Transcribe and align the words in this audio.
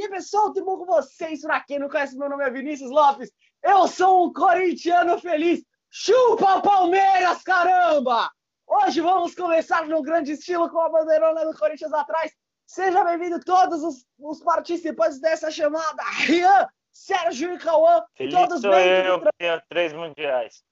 E 0.00 0.04
aí, 0.04 0.08
pessoal, 0.08 0.50
tudo 0.50 0.64
bom 0.64 0.78
com 0.78 0.86
vocês? 0.86 1.42
Pra 1.42 1.60
quem 1.60 1.78
não 1.78 1.86
conhece, 1.86 2.16
meu 2.16 2.30
nome 2.30 2.42
é 2.42 2.48
Vinícius 2.48 2.90
Lopes. 2.90 3.30
Eu 3.62 3.86
sou 3.86 4.24
um 4.24 4.32
corintiano 4.32 5.20
feliz. 5.20 5.62
Chupa 5.90 6.62
Palmeiras, 6.62 7.42
caramba! 7.42 8.30
Hoje 8.66 9.02
vamos 9.02 9.34
começar 9.34 9.86
no 9.86 10.00
grande 10.00 10.32
estilo 10.32 10.70
com 10.70 10.80
a 10.80 10.88
bandeirona 10.88 11.44
do 11.44 11.54
Corinthians 11.54 11.92
atrás. 11.92 12.32
Seja 12.66 13.04
bem-vindo 13.04 13.38
todos 13.40 13.82
os, 13.84 14.06
os, 14.18 14.42
participantes 14.42 15.20
dessa 15.20 15.50
chamada. 15.50 16.02
Rian, 16.24 16.66
Sérgio 16.90 17.52
e 17.52 17.58
Cauã. 17.58 18.02
Todos 18.30 18.62
sou 18.62 18.70
bem? 18.70 18.88
eu, 19.04 19.20
tenho 19.38 19.62
três 19.68 19.92
mundiais. 19.92 20.64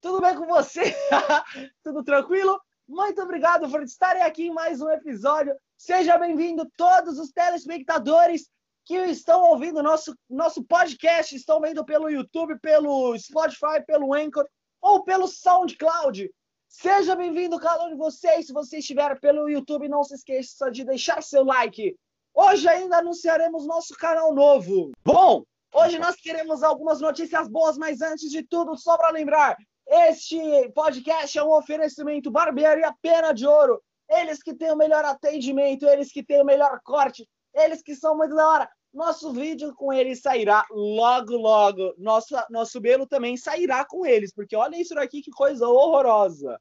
Tudo 0.00 0.20
bem 0.20 0.34
com 0.34 0.46
você? 0.46 0.92
Tudo 1.84 2.02
tranquilo? 2.02 2.60
Muito 2.88 3.22
obrigado 3.22 3.70
por 3.70 3.80
estarem 3.84 4.22
aqui 4.22 4.48
em 4.48 4.52
mais 4.52 4.80
um 4.80 4.90
episódio. 4.90 5.54
Seja 5.76 6.18
bem-vindo 6.18 6.68
todos 6.76 7.20
os 7.20 7.30
telespectadores 7.30 8.50
que 8.86 8.96
estão 9.06 9.42
ouvindo 9.42 9.82
nosso 9.82 10.16
nosso 10.30 10.62
podcast, 10.62 11.34
estão 11.34 11.60
vendo 11.60 11.84
pelo 11.84 12.08
YouTube, 12.08 12.56
pelo 12.60 13.18
Spotify, 13.18 13.84
pelo 13.84 14.14
Anchor 14.14 14.46
ou 14.80 15.02
pelo 15.02 15.26
SoundCloud. 15.26 16.30
Seja 16.68 17.16
bem-vindo, 17.16 17.58
cada 17.58 17.84
um 17.84 17.88
de 17.88 17.96
vocês. 17.96 18.46
Se 18.46 18.52
você 18.52 18.78
estiver 18.78 19.18
pelo 19.18 19.50
YouTube, 19.50 19.88
não 19.88 20.04
se 20.04 20.14
esqueça 20.14 20.70
de 20.70 20.84
deixar 20.84 21.20
seu 21.20 21.44
like. 21.44 21.96
Hoje 22.32 22.68
ainda 22.68 22.98
anunciaremos 22.98 23.66
nosso 23.66 23.92
canal 23.96 24.32
novo. 24.32 24.92
Bom, 25.04 25.42
hoje 25.74 25.98
nós 25.98 26.14
queremos 26.14 26.62
algumas 26.62 27.00
notícias 27.00 27.48
boas, 27.48 27.76
mas 27.76 28.00
antes 28.00 28.30
de 28.30 28.44
tudo, 28.44 28.76
só 28.76 28.96
para 28.96 29.10
lembrar, 29.10 29.56
este 29.88 30.38
podcast 30.72 31.36
é 31.36 31.42
um 31.42 31.52
oferecimento 31.52 32.30
Barbearia 32.30 32.94
Pena 33.02 33.32
de 33.32 33.48
Ouro. 33.48 33.82
Eles 34.08 34.40
que 34.40 34.54
têm 34.54 34.70
o 34.70 34.76
melhor 34.76 35.04
atendimento, 35.04 35.88
eles 35.88 36.12
que 36.12 36.22
têm 36.22 36.40
o 36.40 36.44
melhor 36.44 36.78
corte, 36.84 37.28
eles 37.52 37.82
que 37.82 37.96
são 37.96 38.16
muito 38.16 38.36
da 38.36 38.48
hora. 38.48 38.75
Nosso 38.96 39.30
vídeo 39.30 39.74
com 39.74 39.92
eles 39.92 40.22
sairá 40.22 40.64
logo, 40.70 41.36
logo. 41.36 41.92
Nosso, 41.98 42.34
nosso 42.48 42.80
belo 42.80 43.06
também 43.06 43.36
sairá 43.36 43.84
com 43.84 44.06
eles, 44.06 44.32
porque 44.32 44.56
olha 44.56 44.80
isso 44.80 44.94
daqui, 44.94 45.20
que 45.20 45.30
coisa 45.30 45.68
horrorosa. 45.68 46.58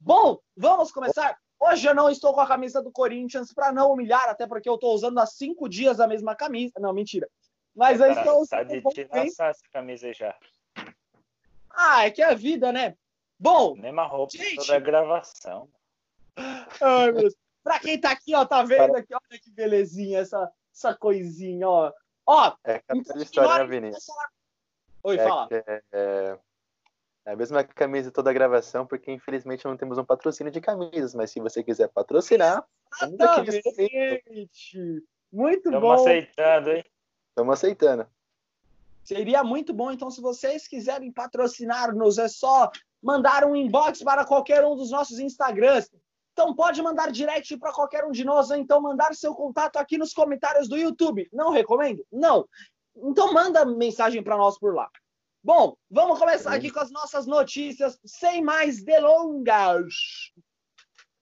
Bom, 0.00 0.38
vamos 0.56 0.90
começar. 0.90 1.38
Hoje 1.60 1.86
eu 1.86 1.94
não 1.94 2.08
estou 2.08 2.32
com 2.32 2.40
a 2.40 2.46
camisa 2.46 2.82
do 2.82 2.90
Corinthians 2.90 3.52
para 3.52 3.70
não 3.70 3.92
humilhar, 3.92 4.30
até 4.30 4.46
porque 4.46 4.66
eu 4.66 4.76
estou 4.76 4.94
usando 4.94 5.18
há 5.18 5.26
cinco 5.26 5.68
dias 5.68 6.00
a 6.00 6.06
mesma 6.06 6.34
camisa. 6.34 6.72
Não, 6.80 6.94
mentira. 6.94 7.28
Mas 7.76 8.00
eu 8.00 8.10
estou 8.12 8.40
usando. 8.40 8.66
Tá 8.66 8.88
de 8.88 8.94
tirar 8.94 9.26
essa 9.26 9.52
camisa 9.70 10.10
já. 10.14 10.34
Ah, 11.68 12.06
é 12.06 12.10
que 12.10 12.22
é 12.22 12.30
a 12.30 12.34
vida, 12.34 12.72
né? 12.72 12.96
Bom. 13.38 13.74
Mesma 13.74 14.06
roupa 14.06 14.38
gente... 14.38 14.56
toda 14.56 14.76
a 14.76 14.80
gravação. 14.80 15.68
Ai, 16.34 17.12
meu 17.12 17.20
Deus. 17.20 17.34
Pra 17.62 17.78
quem 17.78 18.00
tá 18.00 18.10
aqui, 18.10 18.34
ó, 18.34 18.46
tá 18.46 18.62
vendo 18.62 18.96
aqui, 18.96 19.14
olha 19.14 19.38
que 19.38 19.50
belezinha 19.50 20.20
essa, 20.20 20.50
essa 20.74 20.94
coisinha, 20.94 21.68
ó. 21.68 21.92
Ó, 22.26 22.56
é 22.64 22.82
aquela 22.88 23.22
história, 23.22 23.64
né, 23.64 23.70
Vinícius? 23.70 24.06
Oi, 25.02 25.16
é, 25.16 25.28
fala. 25.28 25.48
É, 25.50 25.82
é, 25.92 26.38
é, 27.26 27.32
a 27.32 27.36
mesma 27.36 27.62
camisa 27.62 28.10
toda 28.10 28.30
a 28.30 28.32
gravação, 28.32 28.86
porque 28.86 29.12
infelizmente 29.12 29.64
não 29.64 29.76
temos 29.76 29.98
um 29.98 30.04
patrocínio 30.04 30.52
de 30.52 30.60
camisas, 30.60 31.14
mas 31.14 31.30
se 31.30 31.40
você 31.40 31.62
quiser 31.62 31.88
patrocinar, 31.88 32.66
Exatamente. 33.02 33.62
Muito 35.32 35.70
Tamo 35.70 35.80
bom. 35.80 35.94
Estamos 35.94 36.00
aceitando, 36.00 36.70
hein? 36.70 36.84
Estamos 37.30 37.54
aceitando. 37.54 38.06
Seria 39.02 39.42
muito 39.44 39.74
bom. 39.74 39.90
Então, 39.90 40.10
se 40.10 40.20
vocês 40.20 40.68
quiserem 40.68 41.12
patrocinar-nos, 41.12 42.18
é 42.18 42.28
só 42.28 42.70
mandar 43.02 43.44
um 43.44 43.54
inbox 43.54 44.02
para 44.02 44.24
qualquer 44.24 44.64
um 44.64 44.76
dos 44.76 44.90
nossos 44.90 45.18
Instagrams. 45.18 45.90
Então, 46.34 46.54
pode 46.54 46.82
mandar 46.82 47.10
direct 47.10 47.56
para 47.56 47.72
qualquer 47.72 48.04
um 48.04 48.10
de 48.10 48.24
nós, 48.24 48.50
ou 48.50 48.56
então 48.56 48.80
mandar 48.80 49.14
seu 49.14 49.34
contato 49.34 49.76
aqui 49.76 49.96
nos 49.96 50.12
comentários 50.12 50.68
do 50.68 50.76
YouTube. 50.76 51.28
Não 51.32 51.50
recomendo? 51.50 52.04
Não. 52.12 52.46
Então, 52.96 53.32
manda 53.32 53.64
mensagem 53.64 54.22
para 54.22 54.36
nós 54.36 54.58
por 54.58 54.74
lá. 54.74 54.90
Bom, 55.42 55.76
vamos 55.88 56.18
começar 56.18 56.52
aqui 56.52 56.70
com 56.70 56.80
as 56.80 56.90
nossas 56.90 57.26
notícias, 57.26 57.98
sem 58.04 58.42
mais 58.42 58.82
delongas. 58.82 59.94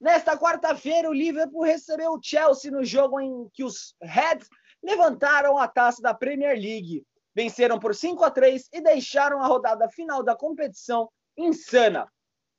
Nesta 0.01 0.37
quarta-feira, 0.37 1.11
o 1.11 1.15
Liverpool 1.15 1.63
recebeu 1.63 2.13
o 2.13 2.21
Chelsea 2.23 2.71
no 2.71 2.83
jogo 2.83 3.21
em 3.21 3.49
que 3.53 3.63
os 3.63 3.95
Reds 4.03 4.49
levantaram 4.83 5.59
a 5.59 5.69
taça 5.69 6.01
da 6.01 6.15
Premier 6.15 6.57
League 6.57 7.05
venceram 7.35 7.79
por 7.79 7.95
5 7.95 8.25
a 8.25 8.31
3 8.31 8.69
e 8.73 8.81
deixaram 8.81 9.43
a 9.43 9.47
rodada 9.47 9.89
final 9.89 10.23
da 10.23 10.37
competição 10.37 11.11
insana. 11.37 12.11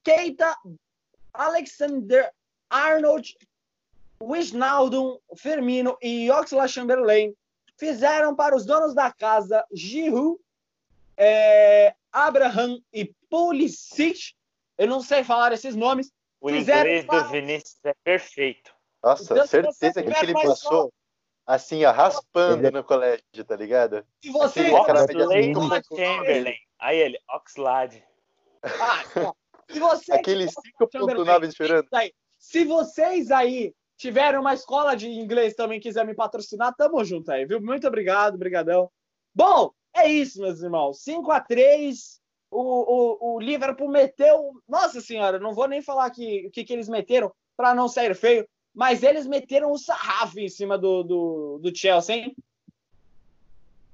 Keita, 0.04 0.56
Alexander 1.34 2.32
Arnold, 2.74 3.38
Wijnaldum, 4.22 5.20
Firmino 5.38 5.96
e 6.02 6.32
Oxlade 6.32 6.72
Chamberlain 6.72 7.36
fizeram 7.78 8.36
para 8.36 8.56
os 8.56 8.66
donos 8.66 8.96
da 8.96 9.12
casa 9.12 9.64
Giroud, 9.72 10.40
é, 11.16 11.94
Abraham 12.12 12.82
e 12.92 13.14
Pulisic, 13.30 14.34
eu 14.78 14.88
não 14.88 15.02
sei 15.02 15.24
falar 15.24 15.52
esses 15.52 15.76
nomes. 15.76 16.12
O 16.42 16.50
inglês 16.50 17.06
para... 17.06 17.22
do 17.22 17.30
Vinícius 17.30 17.80
é 17.86 17.94
perfeito. 18.04 18.74
Nossa, 19.04 19.46
certeza 19.46 20.02
que 20.02 20.24
ele 20.24 20.34
passou 20.34 20.92
assim, 21.46 21.86
ó, 21.86 21.92
raspando 21.92 22.72
no 22.72 22.84
colégio, 22.84 23.44
tá 23.46 23.56
ligado? 23.56 24.06
E 24.24 24.32
você, 24.32 24.62
assim, 24.62 24.74
Oxlade 24.74 25.88
Chamberlain. 25.90 26.56
Aí 26.80 26.98
ele, 26.98 27.20
Oxlade. 27.30 28.04
Ah, 28.64 29.34
se 29.70 29.80
você 29.80 30.14
Aquele 30.14 30.46
5.9 30.46 31.48
esperando. 31.48 31.88
Se 32.44 32.66
vocês 32.66 33.32
aí 33.32 33.74
tiverem 33.96 34.40
uma 34.40 34.54
escola 34.54 34.96
de 34.96 35.08
inglês 35.08 35.54
também 35.54 35.80
quiser 35.80 36.06
me 36.06 36.14
patrocinar, 36.14 36.76
tamo 36.76 37.04
junto 37.06 37.32
aí, 37.32 37.46
viu? 37.46 37.62
Muito 37.62 37.88
obrigado, 37.88 38.38
brigadão. 38.38 38.92
Bom, 39.34 39.72
é 39.96 40.08
isso, 40.08 40.42
meus 40.42 40.62
irmãos. 40.62 41.02
5 41.04 41.32
a 41.32 41.40
3 41.40 42.22
o, 42.52 42.60
o, 42.60 43.36
o 43.36 43.40
Liverpool 43.40 43.88
meteu. 43.88 44.52
Nossa 44.68 45.00
senhora, 45.00 45.40
não 45.40 45.54
vou 45.54 45.68
nem 45.68 45.82
falar 45.82 46.10
o 46.10 46.12
que, 46.12 46.50
que, 46.52 46.66
que 46.66 46.74
eles 46.74 46.90
meteram 46.90 47.32
para 47.56 47.74
não 47.74 47.88
sair 47.88 48.14
feio 48.14 48.46
mas 48.74 49.04
eles 49.04 49.28
meteram 49.28 49.72
o 49.72 49.78
sarrafo 49.78 50.40
em 50.40 50.50
cima 50.50 50.78
do, 50.78 51.04
do, 51.04 51.60
do 51.62 51.76
Chelsea, 51.76 52.16
hein? 52.16 52.36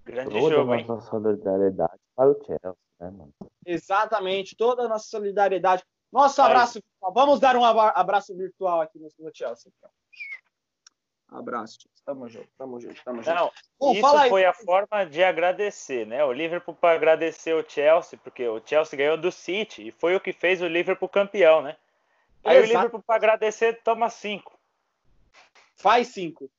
Grande 0.06 0.40
toda 0.40 0.56
jogo, 0.56 0.74
hein? 0.74 0.86
nossa 0.88 1.10
solidariedade 1.10 2.00
para 2.16 2.32
o 2.32 2.44
Chelsea, 2.46 2.76
né, 3.00 3.12
mano? 3.12 3.34
Exatamente, 3.66 4.56
toda 4.56 4.84
a 4.84 4.88
nossa 4.88 5.08
solidariedade. 5.10 5.84
Nosso 6.12 6.42
abraço 6.42 6.74
virtual. 6.76 7.14
Vamos 7.14 7.40
dar 7.40 7.56
um 7.56 7.64
abraço 7.64 8.36
virtual 8.36 8.82
aqui 8.82 9.00
no, 9.00 9.32
Chelsea. 9.34 9.72
Então. 9.78 9.90
Abraço. 11.32 11.78
Tamo 12.04 12.28
junto, 12.28 12.50
tamo 12.58 12.80
junto, 12.80 13.04
tamo 13.04 13.22
junto. 13.22 13.36
Não, 13.36 13.52
Bom, 13.80 13.94
isso 13.94 14.30
foi 14.30 14.46
a 14.46 14.54
forma 14.54 15.06
de 15.06 15.24
agradecer, 15.24 16.08
né? 16.08 16.24
O 16.26 16.34
Liverpool 16.34 16.74
para 16.74 16.96
agradecer 16.96 17.54
o 17.54 17.64
Chelsea, 17.68 18.18
porque 18.24 18.48
o 18.48 18.60
Chelsea 18.66 18.98
ganhou 18.98 19.16
do 19.16 19.32
City 19.32 19.90
e 19.90 19.92
foi 19.92 20.16
o 20.16 20.20
que 20.20 20.34
fez 20.34 20.60
o 20.62 20.68
Liverpool 20.68 21.08
campeão, 21.08 21.62
né? 21.62 21.78
Aí 22.44 22.58
Exato. 22.58 22.72
o 22.72 22.76
Liverpool 22.76 23.04
para 23.04 23.16
agradecer 23.16 23.84
toma 23.84 24.10
cinco. 24.10 24.58
Faz 25.76 26.08
cinco. 26.08 26.50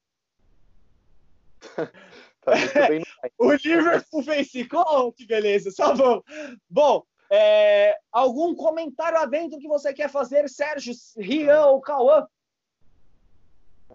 tá 2.40 2.52
o 3.38 3.52
Liverpool 3.52 4.22
fez 4.22 4.50
cinco. 4.52 4.76
Oh, 4.76 5.12
que 5.12 5.26
beleza. 5.26 5.72
Só 5.72 5.94
bom. 5.94 6.22
Bom, 6.68 7.04
é, 7.30 7.96
algum 8.10 8.54
comentário 8.54 9.18
adentro 9.18 9.58
que 9.58 9.68
você 9.68 9.94
quer 9.94 10.10
fazer, 10.10 10.48
Sérgio, 10.48 10.92
Rian 11.16 11.66
ou 11.66 11.80
Cauã? 11.80 12.26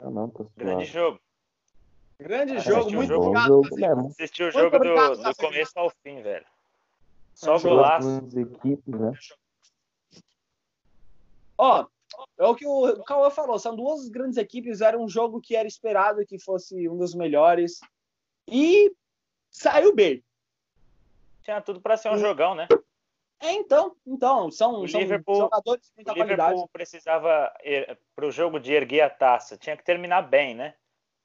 Não, 0.01 0.11
não, 0.11 0.29
tô 0.29 0.47
Grande 0.55 0.85
jogo. 0.85 1.19
Grande 2.17 2.59
jogo, 2.59 2.91
muito 2.91 3.09
jogo, 3.09 3.25
obrigado. 3.27 3.47
Jogo 3.47 3.75
mesmo. 3.75 4.07
Assisti 4.07 4.43
o 4.43 4.51
jogo 4.51 4.79
do, 4.79 5.15
do 5.15 5.35
começo 5.35 5.77
ao 5.77 5.89
fim, 5.89 6.21
velho. 6.21 6.45
Só 7.33 7.59
golaço. 7.59 8.07
equipes, 8.39 8.99
né? 8.99 9.11
Ó, 11.57 11.85
é 12.37 12.45
o 12.45 12.55
que 12.55 12.65
o 12.65 13.03
Cauã 13.03 13.29
falou, 13.29 13.59
são 13.59 13.75
duas 13.75 14.07
grandes 14.07 14.37
equipes, 14.37 14.79
era 14.79 14.97
um 14.97 15.09
jogo 15.09 15.41
que 15.41 15.55
era 15.55 15.67
esperado 15.67 16.25
que 16.25 16.39
fosse 16.39 16.87
um 16.87 16.97
dos 16.97 17.13
melhores 17.13 17.81
e 18.47 18.93
saiu 19.51 19.93
bem. 19.93 20.23
Tinha 21.43 21.61
tudo 21.61 21.81
para 21.81 21.97
ser 21.97 22.09
um 22.09 22.17
jogão, 22.17 22.55
né? 22.55 22.67
É, 23.39 23.51
então, 23.53 23.95
então 24.07 24.49
são, 24.49 24.81
o 24.81 24.87
são 24.87 24.99
Liverpool, 24.99 25.35
jogadores 25.35 25.85
de 25.87 25.91
muita 25.95 26.11
o 26.11 26.15
Liverpool 26.15 26.45
qualidade. 26.45 26.69
precisava, 26.71 27.53
para 28.15 28.25
o 28.25 28.31
jogo 28.31 28.59
de 28.59 28.73
erguer 28.73 29.01
a 29.01 29.09
taça, 29.09 29.57
tinha 29.57 29.75
que 29.75 29.83
terminar 29.83 30.21
bem, 30.21 30.55
né? 30.55 30.75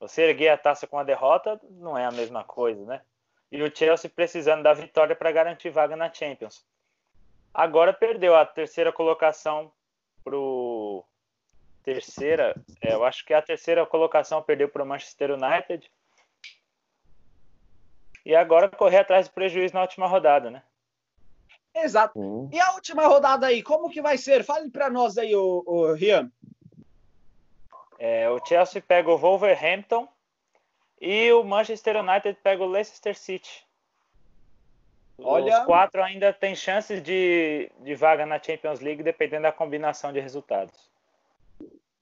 Você 0.00 0.22
erguer 0.22 0.48
a 0.48 0.58
taça 0.58 0.86
com 0.86 0.98
a 0.98 1.04
derrota 1.04 1.60
não 1.70 1.96
é 1.96 2.04
a 2.04 2.10
mesma 2.10 2.42
coisa, 2.42 2.84
né? 2.84 3.02
E 3.52 3.62
o 3.62 3.74
Chelsea 3.74 4.10
precisando 4.10 4.62
da 4.62 4.72
vitória 4.72 5.14
para 5.14 5.32
garantir 5.32 5.70
vaga 5.70 5.96
na 5.96 6.12
Champions. 6.12 6.64
Agora 7.52 7.92
perdeu 7.92 8.34
a 8.34 8.46
terceira 8.46 8.92
colocação 8.92 9.72
pro 10.22 11.04
terceira, 11.82 12.54
é, 12.80 12.94
eu 12.94 13.04
acho 13.04 13.24
que 13.24 13.34
a 13.34 13.42
terceira 13.42 13.84
colocação 13.86 14.42
perdeu 14.42 14.68
para 14.68 14.82
o 14.82 14.86
Manchester 14.86 15.32
United. 15.32 15.90
E 18.24 18.34
agora 18.34 18.68
correr 18.68 18.98
atrás 18.98 19.28
do 19.28 19.34
prejuízo 19.34 19.74
na 19.74 19.82
última 19.82 20.06
rodada, 20.06 20.50
né? 20.50 20.62
Exato. 21.74 22.18
Uhum. 22.18 22.48
E 22.52 22.58
a 22.60 22.72
última 22.74 23.06
rodada 23.06 23.46
aí, 23.46 23.62
como 23.62 23.88
que 23.90 24.02
vai 24.02 24.18
ser? 24.18 24.44
Fale 24.44 24.70
para 24.70 24.90
nós 24.90 25.16
aí, 25.16 25.34
o, 25.34 25.62
o 25.66 25.92
Rian. 25.92 26.30
É, 27.98 28.28
o 28.30 28.44
Chelsea 28.44 28.80
pega 28.80 29.10
o 29.10 29.18
Wolverhampton 29.18 30.08
E 31.00 31.30
o 31.32 31.42
Manchester 31.44 31.96
United 31.96 32.38
pega 32.42 32.62
o 32.62 32.66
Leicester 32.66 33.16
City. 33.16 33.64
Olha- 35.18 35.60
Os 35.60 35.66
quatro 35.66 36.02
ainda 36.02 36.32
têm 36.32 36.54
chances 36.56 37.02
de, 37.02 37.70
de 37.80 37.94
vaga 37.94 38.24
na 38.24 38.42
Champions 38.42 38.80
League, 38.80 39.02
dependendo 39.02 39.42
da 39.42 39.52
combinação 39.52 40.12
de 40.12 40.20
resultados. 40.20 40.90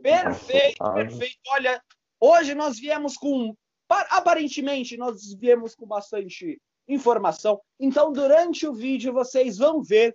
Perfeito, 0.00 0.78
perfeito. 0.94 1.38
Olha, 1.48 1.82
hoje 2.20 2.54
nós 2.54 2.78
viemos 2.78 3.16
com. 3.16 3.54
pa- 3.88 4.06
Aparentemente, 4.10 4.96
nós 4.96 5.34
viemos 5.34 5.74
com 5.74 5.84
bastante 5.86 6.60
informação. 6.88 7.60
Então, 7.78 8.12
durante 8.12 8.66
o 8.66 8.72
vídeo, 8.72 9.12
vocês 9.12 9.58
vão 9.58 9.82
ver 9.82 10.14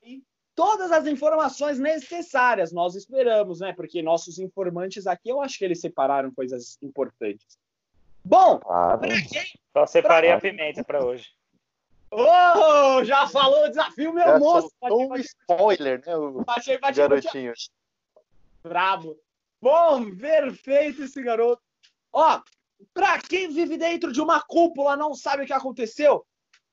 todas 0.56 0.92
as 0.92 1.06
informações 1.08 1.80
necessárias. 1.80 2.72
Nós 2.72 2.96
esperamos, 2.96 3.60
né? 3.60 3.74
Porque 3.74 4.02
nossos 4.02 4.40
informantes 4.40 5.06
aqui, 5.08 5.30
eu 5.30 5.42
acho 5.42 5.58
que 5.58 5.66
eles 5.66 5.80
separaram 5.80 6.32
coisas 6.34 6.78
importantes. 6.82 7.58
Bom, 8.26 8.60
Claro. 8.60 9.00
pra 9.00 9.10
quem. 9.10 9.44
Só 9.76 9.86
separei 9.86 10.32
a 10.32 10.40
Pra- 10.40 10.50
pimenta 10.50 10.84
para 10.84 11.04
hoje. 11.06 11.30
Oh, 12.12 13.04
já 13.04 13.28
falou 13.28 13.66
o 13.66 13.70
desafio, 13.70 14.14
meu 14.14 14.24
Já 14.24 14.40
moço! 14.40 14.72
soltou 14.80 15.12
um 15.12 15.16
spoiler, 15.16 16.02
né? 16.06 16.16
O 16.16 16.44
Baixei, 16.44 16.78
baixei, 16.78 17.08
garotinho. 17.08 17.54
Brabo. 18.62 19.18
Bom, 19.62 20.16
perfeito 20.16 21.04
esse 21.04 21.22
garoto. 21.24 21.62
Ó, 22.12 22.40
pra 22.94 23.18
quem 23.20 23.50
vive 23.50 23.78
dentro 23.78 24.12
de 24.12 24.22
uma 24.22 24.42
cúpula 24.42 24.96
não 24.96 25.14
sabe 25.16 25.44
o 25.44 25.46
que 25.48 25.54
aconteceu, 25.54 26.24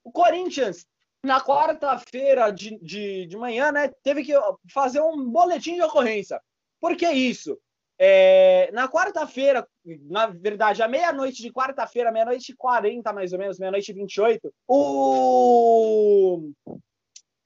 o 0.04 0.10
Corinthians, 0.10 0.86
na 1.22 1.40
quarta-feira 1.40 2.50
de, 2.50 2.78
de, 2.78 3.26
de 3.26 3.36
manhã, 3.36 3.70
né, 3.70 3.88
teve 4.02 4.24
que 4.24 4.32
fazer 4.72 5.00
um 5.00 5.30
boletim 5.30 5.74
de 5.74 5.82
ocorrência. 5.82 6.40
Por 6.80 6.96
que 6.96 7.08
isso? 7.10 7.58
É, 7.98 8.70
na 8.72 8.88
quarta-feira, 8.88 9.68
na 10.08 10.26
verdade, 10.26 10.82
à 10.82 10.88
meia-noite 10.88 11.42
de 11.42 11.52
quarta-feira, 11.52 12.10
meia-noite 12.10 12.52
e 12.52 12.56
40, 12.56 13.12
mais 13.12 13.34
ou 13.34 13.38
menos, 13.38 13.58
meia-noite 13.58 13.90
e 13.90 13.94
28, 13.94 14.54
o... 14.66 16.50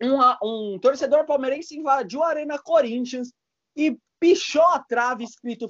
um, 0.00 0.18
um 0.42 0.78
torcedor 0.78 1.26
palmeirense 1.26 1.76
invadiu 1.76 2.22
a 2.22 2.28
Arena 2.28 2.56
Corinthians 2.56 3.32
e 3.76 3.98
pichou 4.20 4.62
a 4.62 4.78
trave 4.78 5.24
escrito 5.24 5.66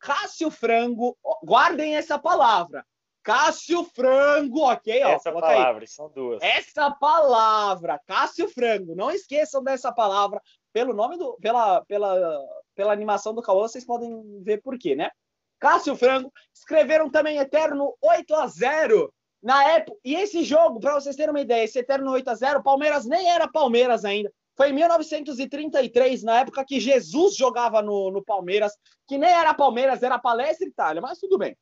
Cássio 0.00 0.50
Frango. 0.50 1.16
Guardem 1.44 1.94
essa 1.94 2.18
palavra. 2.18 2.84
Cássio 3.24 3.82
Frango, 3.84 4.60
ok? 4.70 5.02
Ó, 5.02 5.08
Essa 5.08 5.32
coloca 5.32 5.48
aí. 5.48 5.56
palavra, 5.56 5.86
são 5.86 6.10
duas. 6.10 6.42
Essa 6.42 6.90
palavra, 6.90 7.98
Cássio 8.06 8.48
Frango. 8.50 8.94
Não 8.94 9.10
esqueçam 9.10 9.64
dessa 9.64 9.90
palavra. 9.90 10.40
Pelo 10.74 10.92
nome 10.92 11.16
do. 11.16 11.32
Pela, 11.40 11.82
pela, 11.86 12.38
pela 12.74 12.92
animação 12.92 13.34
do 13.34 13.40
Cauã, 13.40 13.66
vocês 13.66 13.84
podem 13.84 14.42
ver 14.42 14.60
por 14.60 14.78
quê, 14.78 14.94
né? 14.94 15.10
Cássio 15.58 15.96
Frango. 15.96 16.30
Escreveram 16.54 17.10
também 17.10 17.38
Eterno 17.38 17.96
8 18.02 18.34
a 18.34 18.46
0 18.46 19.12
na 19.42 19.70
época. 19.70 19.98
E 20.04 20.14
esse 20.14 20.44
jogo, 20.44 20.78
para 20.78 20.92
vocês 20.92 21.16
terem 21.16 21.30
uma 21.30 21.40
ideia, 21.40 21.64
esse 21.64 21.78
Eterno 21.78 22.12
8 22.12 22.28
a 22.28 22.34
0 22.34 22.62
Palmeiras 22.62 23.06
nem 23.06 23.30
era 23.30 23.48
Palmeiras 23.48 24.04
ainda. 24.04 24.30
Foi 24.54 24.68
em 24.68 24.74
1933, 24.74 26.22
na 26.22 26.40
época 26.40 26.64
que 26.64 26.78
Jesus 26.78 27.36
jogava 27.36 27.80
no, 27.80 28.10
no 28.10 28.22
Palmeiras, 28.22 28.72
que 29.08 29.16
nem 29.16 29.30
era 29.30 29.54
Palmeiras, 29.54 30.02
era 30.02 30.18
Palestra 30.18 30.68
Itália, 30.68 31.00
mas 31.00 31.18
tudo 31.18 31.38
bem. 31.38 31.56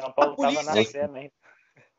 São 0.00 0.12
Paulo 0.12 0.32
estava 0.32 0.62
nascendo 0.62 1.16
ainda. 1.16 1.32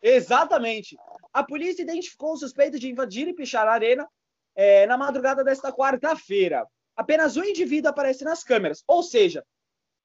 Exatamente. 0.01 0.95
A 1.33 1.43
polícia 1.43 1.81
identificou 1.81 2.33
o 2.33 2.37
suspeito 2.37 2.79
de 2.79 2.89
invadir 2.89 3.27
e 3.27 3.33
pichar 3.33 3.67
a 3.67 3.71
arena 3.73 4.07
eh, 4.55 4.85
na 4.85 4.97
madrugada 4.97 5.43
desta 5.43 5.71
quarta-feira. 5.71 6.65
Apenas 6.95 7.35
um 7.37 7.43
indivíduo 7.43 7.89
aparece 7.89 8.23
nas 8.23 8.43
câmeras. 8.43 8.83
Ou 8.87 9.03
seja, 9.03 9.43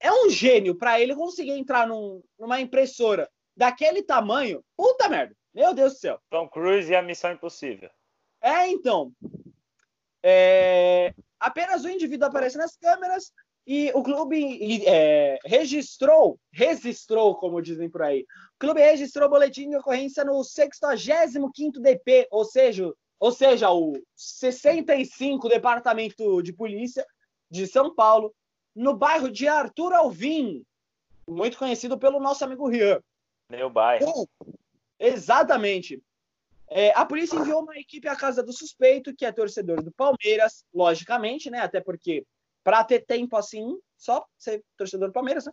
é 0.00 0.10
um 0.12 0.28
gênio 0.30 0.76
para 0.76 1.00
ele 1.00 1.14
conseguir 1.14 1.52
entrar 1.52 1.86
num- 1.86 2.22
numa 2.38 2.60
impressora 2.60 3.28
daquele 3.56 4.02
tamanho. 4.02 4.64
Puta 4.76 5.08
merda. 5.08 5.34
Meu 5.54 5.74
Deus 5.74 5.92
do 5.94 5.98
céu. 5.98 6.18
Tom 6.30 6.48
Cruise 6.48 6.90
e 6.90 6.96
a 6.96 7.02
Missão 7.02 7.32
Impossível. 7.32 7.90
É, 8.40 8.66
então. 8.68 9.12
É, 10.22 11.14
apenas 11.38 11.84
um 11.84 11.88
indivíduo 11.88 12.28
aparece 12.28 12.56
nas 12.56 12.76
câmeras 12.76 13.32
e 13.66 13.92
o 13.94 14.02
clube 14.02 14.84
é, 14.86 15.38
registrou, 15.44 16.38
registrou, 16.52 17.36
como 17.36 17.62
dizem 17.62 17.88
por 17.88 18.02
aí. 18.02 18.22
O 18.56 18.58
clube 18.58 18.80
registrou 18.80 19.26
o 19.28 19.30
boletim 19.30 19.68
de 19.68 19.76
ocorrência 19.76 20.24
no 20.24 20.40
65º 20.40 21.80
DP, 21.80 22.26
ou 22.30 22.44
seja, 22.44 22.92
ou 23.20 23.30
seja, 23.30 23.70
o 23.70 23.92
65 24.16 25.48
Departamento 25.48 26.42
de 26.42 26.52
Polícia 26.52 27.06
de 27.48 27.66
São 27.66 27.94
Paulo, 27.94 28.34
no 28.74 28.96
bairro 28.96 29.30
de 29.30 29.46
Arthur 29.46 29.92
Alvim, 29.92 30.64
muito 31.28 31.56
conhecido 31.56 31.98
pelo 31.98 32.18
nosso 32.18 32.44
amigo 32.44 32.68
Rian. 32.68 33.00
Meu 33.48 33.70
bairro. 33.70 34.28
Exatamente. 34.98 36.02
É, 36.68 36.90
a 36.96 37.04
polícia 37.04 37.36
enviou 37.36 37.62
uma 37.62 37.76
equipe 37.76 38.08
à 38.08 38.16
casa 38.16 38.42
do 38.42 38.52
suspeito, 38.52 39.14
que 39.14 39.26
é 39.26 39.30
torcedor 39.30 39.82
do 39.82 39.92
Palmeiras, 39.92 40.64
logicamente, 40.72 41.50
né? 41.50 41.60
Até 41.60 41.80
porque, 41.80 42.24
para 42.64 42.84
ter 42.84 43.00
tempo 43.04 43.36
assim, 43.36 43.78
só 43.96 44.26
ser 44.38 44.62
torcedor 44.76 45.08
do 45.08 45.12
Palmeiras, 45.12 45.46
né? 45.46 45.52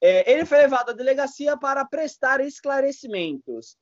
É, 0.00 0.30
ele 0.32 0.44
foi 0.44 0.58
levado 0.58 0.90
à 0.90 0.92
delegacia 0.92 1.56
para 1.56 1.84
prestar 1.84 2.40
esclarecimentos. 2.40 3.76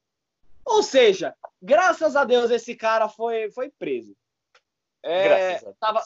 Ou 0.65 0.83
seja, 0.83 1.35
graças 1.61 2.17
a 2.17 2.25
Deus 2.25 2.51
esse 2.51 2.75
cara 2.75 3.09
foi, 3.09 3.51
foi 3.51 3.71
preso. 3.79 4.17
É, 5.03 5.25
Graças 5.29 5.63
a 5.63 5.65
Deus. 5.67 5.77
tava- 5.79 6.05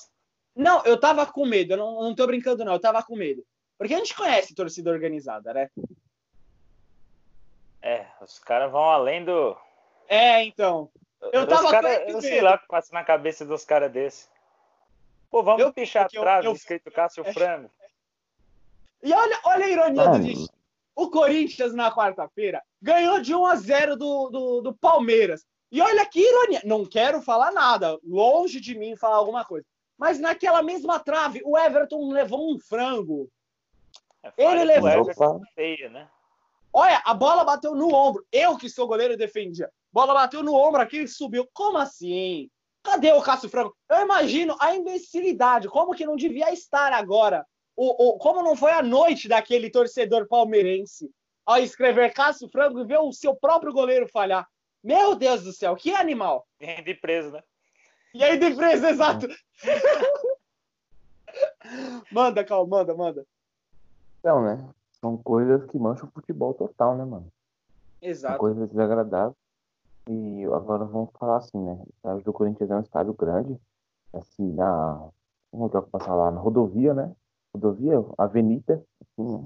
Não, 0.55 0.85
eu 0.85 0.99
tava 0.99 1.25
com 1.27 1.47
medo, 1.47 1.73
eu 1.73 1.77
não, 1.77 2.03
não 2.03 2.15
tô 2.15 2.27
brincando, 2.27 2.65
não, 2.65 2.73
eu 2.75 2.81
tava 2.81 3.03
com 3.03 3.17
medo. 3.17 3.45
Porque 3.79 3.95
a 3.95 3.99
gente 3.99 4.15
conhece 4.15 4.55
torcida 4.55 4.91
organizada, 4.91 5.55
né? 5.55 5.71
É, 7.83 8.07
os 8.21 8.39
caras 8.39 8.71
vão 8.71 8.83
além 8.91 9.25
do. 9.25 9.57
É, 10.09 10.43
então. 10.45 10.91
Eu 11.33 11.43
Os 11.43 11.49
tava 11.49 11.71
cara, 11.71 12.01
com 12.05 12.11
Eu 12.11 12.21
sei 12.21 12.33
medo. 12.33 12.45
lá 12.45 12.55
o 12.57 12.59
que 12.59 12.67
passa 12.67 12.93
na 12.93 13.05
cabeça 13.05 13.45
dos 13.45 13.65
caras 13.65 13.91
desse. 13.93 14.29
Pô, 15.31 15.43
vamos 15.43 15.62
Eu- 15.62 15.73
pichar 15.73 16.05
porque 16.05 16.19
eu- 16.19 16.23
atrás, 16.23 16.44
eu- 16.44 16.53
escrito 16.53 16.91
Cássio 16.91 17.25
Frango. 17.32 17.71
E 19.03 19.12
olha, 19.12 19.41
olha 19.44 19.65
a 19.65 19.69
ironia 19.69 20.09
do 20.09 20.19
destino. 20.19 20.49
O 20.94 21.09
Corinthians, 21.11 21.73
na 21.73 21.91
quarta-feira, 21.94 22.62
ganhou 22.82 23.21
de 23.21 23.35
1 23.35 23.47
a 23.47 23.56
0 23.56 23.97
do, 23.97 24.29
do, 24.29 24.61
do 24.61 24.75
Palmeiras. 24.75 25.47
E 25.73 25.81
olha 25.81 26.05
que 26.05 26.21
ironia. 26.21 26.61
Não 26.65 26.85
quero 26.85 27.23
falar 27.23 27.53
nada, 27.53 27.99
longe 28.03 28.61
de 28.61 28.75
mim 28.77 28.97
falar 28.97 29.17
alguma 29.17 29.44
coisa. 29.44 29.65
Mas 29.97 30.19
naquela 30.19 30.62
mesma 30.62 30.99
trave, 30.99 31.41
o 31.44 31.56
Everton 31.56 32.11
levou 32.11 32.53
um 32.53 32.59
frango. 32.59 33.31
É, 34.23 34.33
Ele 34.37 34.65
levou- 34.65 35.11
feia, 35.55 35.88
né? 35.88 36.09
Olha, 36.73 37.00
a 37.05 37.15
bola 37.15 37.44
bateu 37.44 37.75
no 37.75 37.94
ombro. 37.94 38.25
Eu, 38.31 38.56
que 38.59 38.69
sou 38.69 38.87
goleiro, 38.87 39.17
defendia. 39.17 39.71
Bola 39.93 40.12
bateu 40.12 40.43
no 40.43 40.55
ombro 40.55 40.81
aqui 40.81 40.99
e 41.02 41.09
subiu. 41.09 41.49
Como 41.52 41.78
assim? 41.78 42.50
Cadê 42.83 43.13
o 43.13 43.23
Cássio 43.23 43.49
Franco? 43.49 43.77
Eu 43.89 44.01
imagino 44.03 44.57
a 44.61 44.75
imbecilidade. 44.75 45.69
Como 45.69 45.95
que 45.95 46.07
não 46.07 46.17
devia 46.17 46.53
estar 46.53 46.93
agora? 46.93 47.47
O, 47.77 48.15
o- 48.15 48.19
como 48.19 48.43
não 48.43 48.57
foi 48.57 48.73
a 48.73 48.83
noite 48.83 49.29
daquele 49.29 49.71
torcedor 49.71 50.27
palmeirense 50.27 51.11
ao 51.47 51.59
escrever 51.59 52.13
Cássio 52.13 52.49
Franco 52.49 52.81
e 52.81 52.85
ver 52.87 52.99
o 52.99 53.13
seu 53.13 53.35
próprio 53.35 53.73
goleiro 53.73 54.09
falhar? 54.09 54.47
Meu 54.83 55.15
Deus 55.15 55.43
do 55.43 55.53
céu, 55.53 55.77
que 55.77 55.95
animal! 55.95 56.47
Tem 56.59 56.83
de 56.83 56.95
preso, 56.95 57.31
né? 57.31 57.43
E 58.15 58.25
aí, 58.25 58.39
de 58.39 58.55
preso, 58.55 58.87
exato. 58.87 59.29
manda, 62.11 62.45
Cal, 62.45 62.67
manda, 62.67 62.95
manda. 62.95 63.25
Então, 64.19 64.43
né? 64.43 64.69
São 65.01 65.17
coisas 65.17 65.65
que 65.71 65.79
mancham 65.79 66.09
o 66.09 66.13
futebol 66.13 66.53
total, 66.55 66.97
né, 66.97 67.05
mano? 67.05 67.33
São 68.01 68.09
Exato. 68.09 68.39
coisas 68.39 68.69
desagradáveis. 68.69 69.37
E 70.09 70.45
agora 70.47 70.85
vamos 70.85 71.11
falar 71.19 71.38
assim, 71.38 71.59
né? 71.59 71.73
O 71.73 71.88
estádio 71.95 72.25
do 72.25 72.33
Corinthians 72.33 72.71
é 72.71 72.76
um 72.76 72.80
estádio 72.80 73.14
grande. 73.14 73.61
Assim, 74.12 74.52
na. 74.52 75.09
Como 75.50 75.71
eu 75.73 75.83
posso 75.83 76.04
falar? 76.04 76.30
Na 76.30 76.40
rodovia, 76.40 76.95
né? 76.95 77.12
Rodovia, 77.54 78.04
avenida, 78.16 78.83
assim, 79.00 79.38
né? 79.38 79.45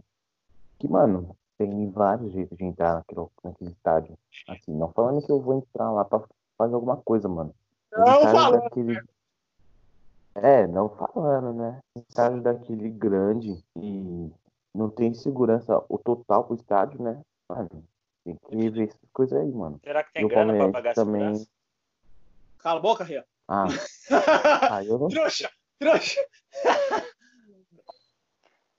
Que, 0.78 0.88
mano, 0.88 1.36
tem 1.56 1.90
vários 1.90 2.32
jeitos 2.32 2.56
de 2.56 2.64
entrar 2.64 2.94
naquele, 2.94 3.26
naquele 3.42 3.70
estádio. 3.70 4.18
Assim, 4.48 4.72
não 4.72 4.90
falando 4.92 5.24
que 5.24 5.30
eu 5.30 5.40
vou 5.40 5.54
entrar 5.54 5.90
lá 5.90 6.04
pra 6.04 6.22
fazer 6.58 6.74
alguma 6.74 6.96
coisa, 6.96 7.28
mano. 7.28 7.54
Não 7.92 8.22
falando, 8.22 8.62
daquele... 8.62 9.00
É, 10.34 10.66
não 10.66 10.88
falando, 10.88 11.52
né? 11.52 11.80
Estádio 11.94 12.42
daquele 12.42 12.90
grande 12.90 13.64
e 13.76 14.32
não 14.74 14.90
tem 14.90 15.14
segurança 15.14 15.82
o 15.88 15.96
total 15.96 16.44
pro 16.44 16.56
estádio, 16.56 17.00
né? 17.00 17.20
Mano, 17.48 17.84
tem 18.24 18.36
que 18.36 18.70
ver 18.70 18.88
essas 18.88 19.10
coisas 19.12 19.38
aí, 19.38 19.52
mano. 19.52 19.78
Será 19.84 20.02
que 20.02 20.12
tem 20.12 20.24
o 20.24 20.28
grana 20.28 20.52
pra 20.52 20.58
Palmeiras 20.58 20.72
pagar 20.72 20.94
também. 20.94 21.20
segurança? 21.20 21.48
Cala 22.58 22.78
a 22.78 22.82
boca, 22.82 23.04
Rian. 23.04 23.24
Ah, 23.46 23.66
ah, 24.70 24.84
eu 24.84 24.98
não 24.98 25.08
Trouxa, 25.08 25.50
trouxa. 25.78 26.20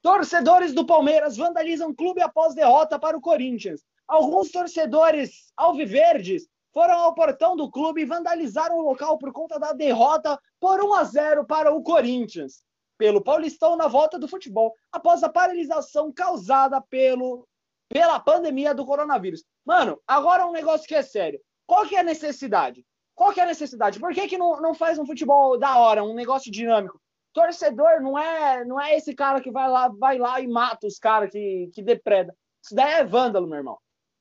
Torcedores 0.01 0.73
do 0.73 0.85
Palmeiras 0.85 1.37
vandalizam 1.37 1.93
clube 1.93 2.21
após 2.21 2.55
derrota 2.55 2.97
para 2.99 3.17
o 3.17 3.21
Corinthians. 3.21 3.83
Alguns 4.07 4.51
torcedores 4.51 5.51
alviverdes 5.57 6.47
foram 6.71 6.93
ao 6.95 7.15
portão 7.15 7.55
do 7.55 7.71
clube 7.71 8.01
e 8.01 8.05
vandalizaram 8.05 8.77
o 8.77 8.83
local 8.83 9.17
por 9.17 9.31
conta 9.31 9.57
da 9.57 9.71
derrota 9.71 10.39
por 10.59 10.79
1 10.79 10.93
a 10.93 11.03
0 11.03 11.45
para 11.45 11.73
o 11.73 11.81
Corinthians, 11.81 12.63
pelo 12.97 13.23
Paulistão 13.23 13.75
na 13.75 13.87
volta 13.87 14.19
do 14.19 14.27
futebol, 14.27 14.75
após 14.91 15.23
a 15.23 15.29
paralisação 15.29 16.11
causada 16.11 16.81
pelo, 16.81 17.47
pela 17.89 18.19
pandemia 18.19 18.73
do 18.73 18.85
coronavírus. 18.85 19.43
Mano, 19.65 19.99
agora 20.07 20.45
um 20.45 20.51
negócio 20.51 20.87
que 20.87 20.95
é 20.95 21.01
sério. 21.01 21.39
Qual 21.65 21.87
que 21.87 21.95
é 21.95 21.99
a 21.99 22.03
necessidade? 22.03 22.85
Qual 23.13 23.31
que 23.31 23.39
é 23.39 23.43
a 23.43 23.47
necessidade? 23.47 23.99
Por 23.99 24.13
que, 24.13 24.27
que 24.27 24.37
não, 24.37 24.61
não 24.61 24.73
faz 24.73 24.99
um 24.99 25.05
futebol 25.05 25.57
da 25.57 25.77
hora, 25.77 26.03
um 26.03 26.13
negócio 26.13 26.51
dinâmico? 26.51 26.99
Torcedor 27.33 28.01
não 28.01 28.17
é 28.17 28.63
não 28.63 28.79
é 28.79 28.95
esse 28.95 29.13
cara 29.13 29.41
que 29.41 29.51
vai 29.51 29.69
lá, 29.69 29.89
vai 29.89 30.17
lá 30.17 30.39
e 30.39 30.47
mata 30.47 30.87
os 30.87 30.97
caras 30.97 31.29
que, 31.29 31.69
que 31.73 31.81
depreda. 31.81 32.35
Isso 32.63 32.73
daí 32.73 32.93
é 32.93 33.03
vândalo, 33.03 33.47
meu 33.47 33.57
irmão. 33.57 33.77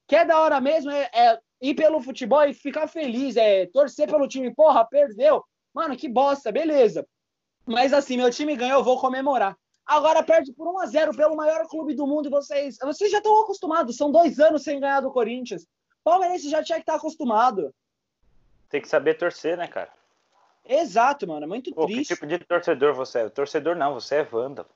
Que 0.07 0.17
é 0.17 0.25
da 0.25 0.39
hora 0.39 0.61
mesmo 0.61 0.91
é, 0.91 1.09
é 1.13 1.39
ir 1.61 1.75
pelo 1.75 2.01
futebol 2.01 2.43
e 2.45 2.53
ficar 2.53 2.87
feliz, 2.87 3.37
é 3.37 3.67
torcer 3.67 4.09
pelo 4.09 4.29
time. 4.29 4.55
Porra, 4.55 4.85
perdeu. 4.85 5.45
Mano, 5.73 5.97
que 5.97 6.09
bosta, 6.09 6.53
beleza. 6.53 7.07
Mas 7.67 7.93
assim, 7.93 8.17
meu 8.17 8.31
time 8.31 8.57
ganhou, 8.57 8.81
eu 8.81 8.85
vou 8.85 9.01
comemorar. 9.01 9.57
Agora 9.87 10.23
perde 10.23 10.53
por 10.53 10.67
1 10.67 10.79
a 10.81 10.87
0 10.87 11.15
pelo 11.15 11.37
maior 11.37 11.67
clube 11.69 11.95
do 11.95 12.07
mundo 12.07 12.27
e 12.27 12.31
vocês, 12.31 12.79
vocês 12.81 13.11
já 13.11 13.19
estão 13.19 13.43
acostumados. 13.43 13.97
São 13.97 14.11
dois 14.11 14.41
anos 14.41 14.63
sem 14.63 14.81
ganhar 14.81 15.01
do 15.01 15.13
Corinthians. 15.13 15.67
Palmeirense 16.03 16.49
já 16.49 16.63
tinha 16.63 16.77
que 16.77 16.83
estar 16.83 16.95
acostumado. 16.95 17.75
Tem 18.69 18.81
que 18.81 18.89
saber 18.89 19.15
torcer, 19.15 19.57
né, 19.57 19.69
cara? 19.69 19.91
Exato, 20.67 21.27
mano. 21.27 21.45
É 21.45 21.47
muito 21.47 21.73
Pô, 21.75 21.85
triste. 21.85 22.09
que 22.09 22.15
tipo 22.15 22.27
de 22.27 22.39
torcedor 22.39 22.95
você 22.95 23.21
é? 23.21 23.29
Torcedor 23.29 23.77
não, 23.77 23.95
você 23.95 24.17
é 24.17 24.25
vândalo. 24.25 24.69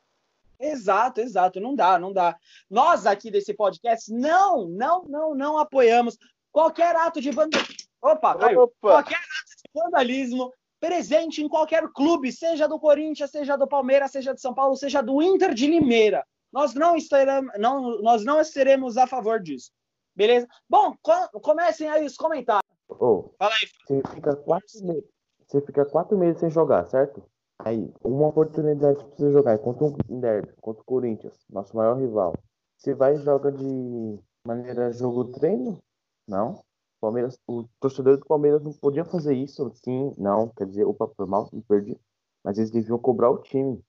Exato, 0.61 1.21
exato. 1.21 1.61
Não 1.61 1.75
dá, 1.75 1.99
não 1.99 2.13
dá. 2.13 2.37
Nós 2.69 3.07
aqui 3.07 3.31
desse 3.31 3.55
podcast 3.55 4.13
não, 4.13 4.67
não, 4.69 5.05
não, 5.05 5.35
não 5.35 5.59
apoiamos 5.59 6.19
qualquer 6.53 6.95
ato 6.97 7.21
de 7.21 7.31
vandalismo. 7.31 7.89
Opa, 8.03 8.37
caiu. 8.37 8.63
Opa! 8.63 8.75
Qualquer 8.81 9.17
ato 9.17 9.57
de 9.65 9.81
vandalismo 9.83 10.53
presente 10.81 11.43
em 11.43 11.49
qualquer 11.49 11.89
clube, 11.93 12.33
seja 12.33 12.67
do 12.69 12.79
Corinthians, 12.79 13.31
seja 13.31 13.57
do 13.57 13.67
Palmeiras, 13.67 14.11
seja 14.13 14.33
de 14.35 14.41
São 14.41 14.55
Paulo, 14.55 14.77
seja 14.77 15.03
do 15.03 15.21
Inter 15.23 15.53
de 15.55 15.67
Limeira. 15.67 16.25
Nós 16.53 16.75
não 16.75 16.97
estaremos, 16.97 17.53
não, 17.59 18.01
nós 18.01 18.25
não 18.25 18.43
seremos 18.45 18.97
a 18.97 19.07
favor 19.07 19.41
disso. 19.41 19.71
Beleza? 20.15 20.49
Bom, 20.69 20.95
co- 21.03 21.41
comecem 21.41 21.89
aí 21.89 22.05
os 22.07 22.17
comentários. 22.17 22.63
Ô, 22.89 23.31
Fala 23.39 23.53
aí. 23.55 23.69
você 23.87 24.03
fica 24.15 24.35
quatro 24.37 24.67
meses. 24.87 25.05
Você 25.47 25.61
fica 25.63 25.85
quatro 25.85 26.17
meses 26.19 26.41
sem 26.41 26.51
jogar, 26.51 26.87
certo? 26.87 27.23
Aí, 27.59 27.93
uma 28.05 28.29
oportunidade 28.29 28.99
pra 29.05 29.17
você 29.17 29.33
jogar 29.33 29.53
é 29.55 29.59
contra 29.59 29.85
um 29.85 30.21
derby, 30.21 30.53
contra 30.61 30.83
o 30.83 30.85
Corinthians, 30.85 31.35
nosso 31.51 31.77
maior 31.77 31.99
rival. 31.99 32.35
Você 32.77 32.95
vai 32.95 33.15
e 33.17 33.19
joga 33.19 33.51
de 33.51 34.19
maneira 34.47 34.93
jogo 34.93 35.25
treino? 35.33 35.79
Não. 36.27 36.61
Palmeiras, 37.01 37.39
o 37.47 37.65
torcedor 37.81 38.19
do 38.19 38.27
Palmeiras 38.27 38.63
não 38.63 38.73
podia 38.73 39.05
fazer 39.05 39.35
isso, 39.35 39.71
sim, 39.75 40.13
não. 40.19 40.49
Quer 40.49 40.67
dizer, 40.67 40.85
opa, 40.85 41.09
foi 41.17 41.27
mal, 41.27 41.49
me 41.53 41.63
perdi. 41.63 41.97
Mas 42.45 42.59
eles 42.59 42.71
deviam 42.71 42.99
cobrar 42.99 43.31
o 43.31 43.39
time. 43.39 43.83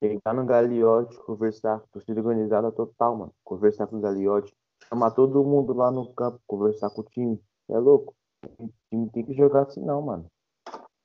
Pegar 0.00 0.34
no 0.34 0.44
Gagliotti, 0.44 1.16
conversar, 1.24 1.80
torcida 1.92 2.20
organizada 2.20 2.70
total, 2.70 3.16
mano. 3.16 3.32
Conversar 3.42 3.86
com 3.86 3.96
o 3.96 4.00
Gagliotti, 4.00 4.54
chamar 4.88 5.12
todo 5.12 5.44
mundo 5.44 5.72
lá 5.72 5.90
no 5.90 6.12
campo, 6.12 6.40
conversar 6.46 6.90
com 6.90 7.00
o 7.00 7.04
time. 7.04 7.40
É 7.70 7.78
louco? 7.78 8.14
O 8.58 8.68
time 8.90 9.08
tem 9.10 9.24
que 9.24 9.32
jogar 9.34 9.62
assim, 9.62 9.80
não, 9.80 10.02
mano. 10.02 10.26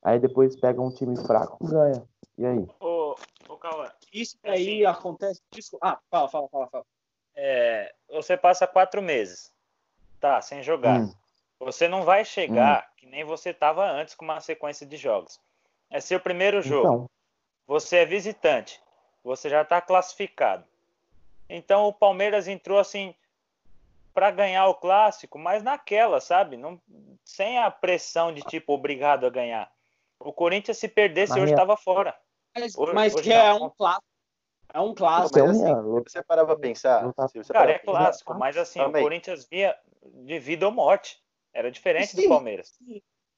Aí 0.03 0.19
depois 0.19 0.55
pega 0.55 0.81
um 0.81 0.91
time 0.91 1.15
fraco 1.25 1.57
e 1.65 1.69
ganha. 1.69 2.03
E 2.37 2.45
aí? 2.45 2.67
Ô, 2.79 3.15
ô 3.47 3.57
Cauã, 3.57 3.89
Isso 4.13 4.37
É 4.43 4.51
aí 4.51 4.85
assim. 4.85 4.97
acontece. 4.97 5.41
Desculpa. 5.51 5.87
Ah, 5.87 5.99
fala, 6.09 6.29
fala, 6.29 6.49
fala, 6.49 6.67
fala. 6.67 6.85
é, 7.35 7.93
você 8.09 8.35
passa 8.37 8.65
quatro 8.67 9.01
meses, 9.01 9.51
tá, 10.19 10.41
sem 10.41 10.63
jogar. 10.63 11.01
Hum, 11.01 11.11
Você 11.59 11.87
não 11.87 12.03
vai 12.03 12.23
chegar 12.23 12.89
que 12.95 13.05
nem 13.05 13.23
você 13.23 13.49
estava 13.49 13.85
antes 13.89 14.15
com 14.15 14.23
uma 14.25 14.39
sequência 14.39 14.85
de 14.85 14.95
jogos. 14.97 15.39
É 15.89 15.99
seu 15.99 16.19
primeiro 16.19 16.61
jogo. 16.61 16.87
então, 16.87 17.09
Você 17.67 17.97
é 17.97 18.05
visitante. 18.05 18.81
Você 19.23 19.49
já 19.49 19.61
está 19.61 19.81
classificado. 19.81 20.63
Então 21.49 21.85
o 21.87 21.93
Palmeiras 21.93 22.47
entrou 22.47 22.79
assim 22.79 23.13
para 24.13 24.31
ganhar 24.31 24.67
o 24.67 24.75
clássico, 24.75 25.37
mas 25.37 25.61
naquela, 25.63 26.19
sabe? 26.21 26.57
Não, 26.57 26.79
sem 27.25 27.57
a 27.59 27.69
pressão 27.69 28.33
de 28.33 28.41
tipo 28.43 28.73
obrigado 28.73 29.25
a 29.25 29.29
ganhar. 29.29 29.71
O 30.19 30.33
Corinthians 30.33 30.77
se 30.77 30.87
perdesse 30.87 31.33
Mas 31.33 31.41
hoje 31.43 31.51
é- 31.51 31.55
estava 31.55 31.75
fora. 31.77 32.15
Mas, 32.55 32.75
Hoje- 32.77 32.93
mas 32.93 33.13
hoje 33.13 33.23
que 33.23 33.33
é 33.33 33.49
não. 33.53 33.65
um 33.67 33.69
clássico. 33.69 34.03
É 34.73 34.79
um 34.79 34.93
clássico. 34.93 35.39
mas 35.39 35.49
assim, 35.49 35.71
é, 35.71 35.75
se 35.75 36.11
você 36.11 36.23
parar 36.23 36.45
pra 36.45 36.55
pensar, 36.57 37.13
tá- 37.13 37.27
se 37.27 37.37
você 37.37 37.51
Cara, 37.53 37.71
é 37.71 37.79
clássico, 37.79 38.33
mas 38.35 38.55
assim, 38.57 38.79
o 38.79 38.83
Calma 38.83 38.97
aí. 38.97 39.03
Corinthians 39.03 39.45
via 39.45 39.77
de 40.03 40.39
vida 40.39 40.65
ou 40.65 40.71
morte. 40.71 41.21
Era 41.53 41.71
diferente 41.71 42.15
Sim. 42.15 42.23
do 42.23 42.29
Palmeiras. 42.29 42.77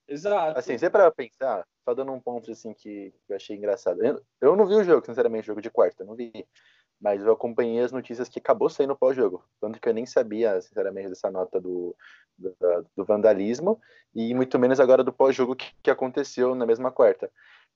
Exato. 0.08 0.60
Assim, 0.60 0.78
você 0.78 0.90
para 0.90 1.10
pensar, 1.12 1.66
só 1.86 1.94
dando 1.94 2.12
um 2.12 2.20
ponto 2.20 2.52
assim 2.52 2.74
que 2.74 3.14
eu 3.30 3.36
achei 3.36 3.56
engraçado. 3.56 4.04
Eu, 4.04 4.22
eu 4.42 4.56
não 4.56 4.66
vi 4.66 4.76
o 4.76 4.84
jogo, 4.84 5.06
sinceramente, 5.06 5.48
jogo 5.48 5.62
de 5.62 5.70
quarta, 5.70 6.04
não 6.04 6.16
vi. 6.16 6.32
Mas 7.00 7.24
eu 7.24 7.32
acompanhei 7.32 7.80
as 7.80 7.92
notícias 7.92 8.30
que 8.30 8.40
acabou 8.40 8.70
saindo 8.70 8.96
pós-jogo. 8.96 9.44
Tanto 9.60 9.80
que 9.80 9.90
eu 9.90 9.94
nem 9.94 10.06
sabia, 10.06 10.62
sinceramente, 10.62 11.10
dessa 11.10 11.32
nota 11.32 11.60
do, 11.60 11.96
do, 12.38 12.56
do 12.96 13.06
vandalismo, 13.06 13.82
e 14.14 14.34
muito 14.36 14.60
menos 14.60 14.80
agora 14.80 15.04
do 15.04 15.14
pós-jogo 15.14 15.56
que, 15.56 15.74
que 15.82 15.90
aconteceu 15.90 16.54
na 16.54 16.66
mesma 16.66 16.92
quarta. 16.92 17.32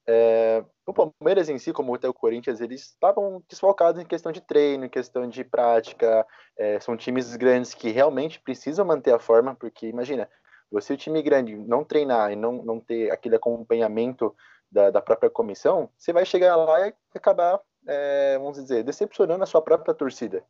É, 0.08 0.64
o 0.86 0.94
Palmeiras 0.94 1.50
em 1.50 1.58
si, 1.58 1.74
como 1.74 1.96
até 1.96 2.08
o 2.08 2.14
Corinthians, 2.14 2.62
eles 2.62 2.82
estavam 2.82 3.44
desfalcados 3.50 4.02
em 4.02 4.06
questão 4.06 4.32
de 4.32 4.42
treino, 4.42 4.86
em 4.86 4.90
questão 4.90 5.28
de 5.28 5.44
prática. 5.44 6.26
É, 6.58 6.80
são 6.80 6.96
times 6.96 7.36
grandes 7.36 7.74
que 7.74 7.90
realmente 7.90 8.40
precisam 8.40 8.86
manter 8.86 9.14
a 9.14 9.20
forma, 9.20 9.56
porque 9.56 9.88
imagina, 9.88 10.30
você 10.72 10.94
o 10.94 10.98
time 10.98 11.22
grande 11.22 11.56
não 11.56 11.84
treinar 11.84 12.32
e 12.32 12.36
não, 12.36 12.64
não 12.64 12.80
ter 12.80 13.12
aquele 13.12 13.36
acompanhamento 13.36 14.36
da, 14.72 14.92
da 14.92 15.02
própria 15.02 15.30
comissão, 15.30 15.90
você 15.98 16.12
vai 16.12 16.26
chegar 16.26 16.56
lá 16.56 16.88
e 16.88 16.94
acabar, 17.16 17.60
é, 17.88 18.38
vamos 18.38 18.58
dizer, 18.58 18.84
decepcionando 18.84 19.44
a 19.44 19.48
sua 19.48 19.62
própria 19.62 19.94
torcida. 19.94 20.44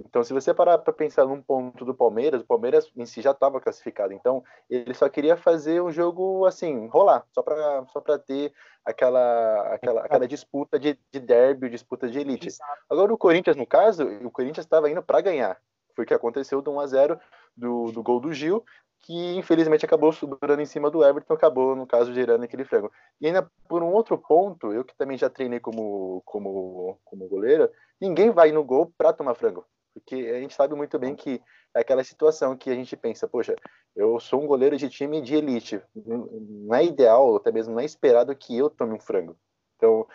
Então, 0.00 0.22
se 0.22 0.32
você 0.32 0.54
parar 0.54 0.78
para 0.78 0.92
pensar 0.92 1.26
num 1.26 1.42
ponto 1.42 1.84
do 1.84 1.94
Palmeiras, 1.94 2.40
o 2.40 2.46
Palmeiras 2.46 2.90
em 2.96 3.04
si 3.04 3.20
já 3.20 3.32
estava 3.32 3.60
classificado. 3.60 4.12
Então, 4.12 4.44
ele 4.70 4.94
só 4.94 5.08
queria 5.08 5.36
fazer 5.36 5.82
um 5.82 5.90
jogo 5.90 6.46
assim, 6.46 6.86
rolar, 6.86 7.26
só 7.32 7.42
para 7.42 7.84
só 7.86 8.00
ter 8.00 8.52
aquela, 8.84 9.74
aquela, 9.74 10.00
aquela 10.02 10.28
disputa 10.28 10.78
de, 10.78 10.98
de 11.12 11.18
derby, 11.18 11.68
disputa 11.68 12.08
de 12.08 12.18
elite. 12.18 12.48
Agora, 12.88 13.12
o 13.12 13.18
Corinthians, 13.18 13.56
no 13.56 13.66
caso, 13.66 14.04
o 14.24 14.30
Corinthians 14.30 14.64
estava 14.64 14.88
indo 14.88 15.02
para 15.02 15.20
ganhar. 15.20 15.58
Foi 15.96 16.04
o 16.04 16.06
que 16.06 16.14
aconteceu 16.14 16.62
do 16.62 16.70
1 16.70 16.80
a 16.80 16.86
0 16.86 17.20
do, 17.56 17.90
do 17.90 18.02
gol 18.02 18.20
do 18.20 18.32
Gil, 18.32 18.64
que 19.00 19.36
infelizmente 19.36 19.84
acabou 19.84 20.12
sobrando 20.12 20.62
em 20.62 20.66
cima 20.66 20.90
do 20.90 21.04
Everton, 21.04 21.34
acabou, 21.34 21.74
no 21.74 21.86
caso, 21.86 22.14
gerando 22.14 22.44
aquele 22.44 22.64
frango. 22.64 22.92
E 23.20 23.26
ainda 23.26 23.50
por 23.68 23.82
um 23.82 23.92
outro 23.92 24.16
ponto, 24.16 24.72
eu 24.72 24.84
que 24.84 24.96
também 24.96 25.18
já 25.18 25.28
treinei 25.28 25.58
como, 25.58 26.22
como, 26.24 26.98
como 27.04 27.28
goleiro, 27.28 27.68
ninguém 28.00 28.30
vai 28.30 28.52
no 28.52 28.62
gol 28.62 28.92
para 28.96 29.12
tomar 29.12 29.34
frango. 29.34 29.66
Porque 30.00 30.16
a 30.34 30.40
gente 30.40 30.54
sabe 30.54 30.74
muito 30.74 30.98
bem 30.98 31.14
que 31.14 31.40
é 31.74 31.80
aquela 31.80 32.04
situação 32.04 32.56
que 32.56 32.70
a 32.70 32.74
gente 32.74 32.96
pensa, 32.96 33.28
poxa, 33.28 33.54
eu 33.94 34.18
sou 34.20 34.42
um 34.42 34.46
goleiro 34.46 34.76
de 34.76 34.88
time 34.88 35.20
de 35.20 35.34
elite. 35.34 35.80
Não 35.94 36.74
é 36.74 36.84
ideal, 36.84 37.36
até 37.36 37.50
mesmo 37.52 37.74
não 37.74 37.80
é 37.80 37.84
esperado 37.84 38.34
que 38.34 38.56
eu 38.56 38.70
tome 38.70 38.94
um 38.94 39.00
frango. 39.00 39.36
Então, 39.76 40.06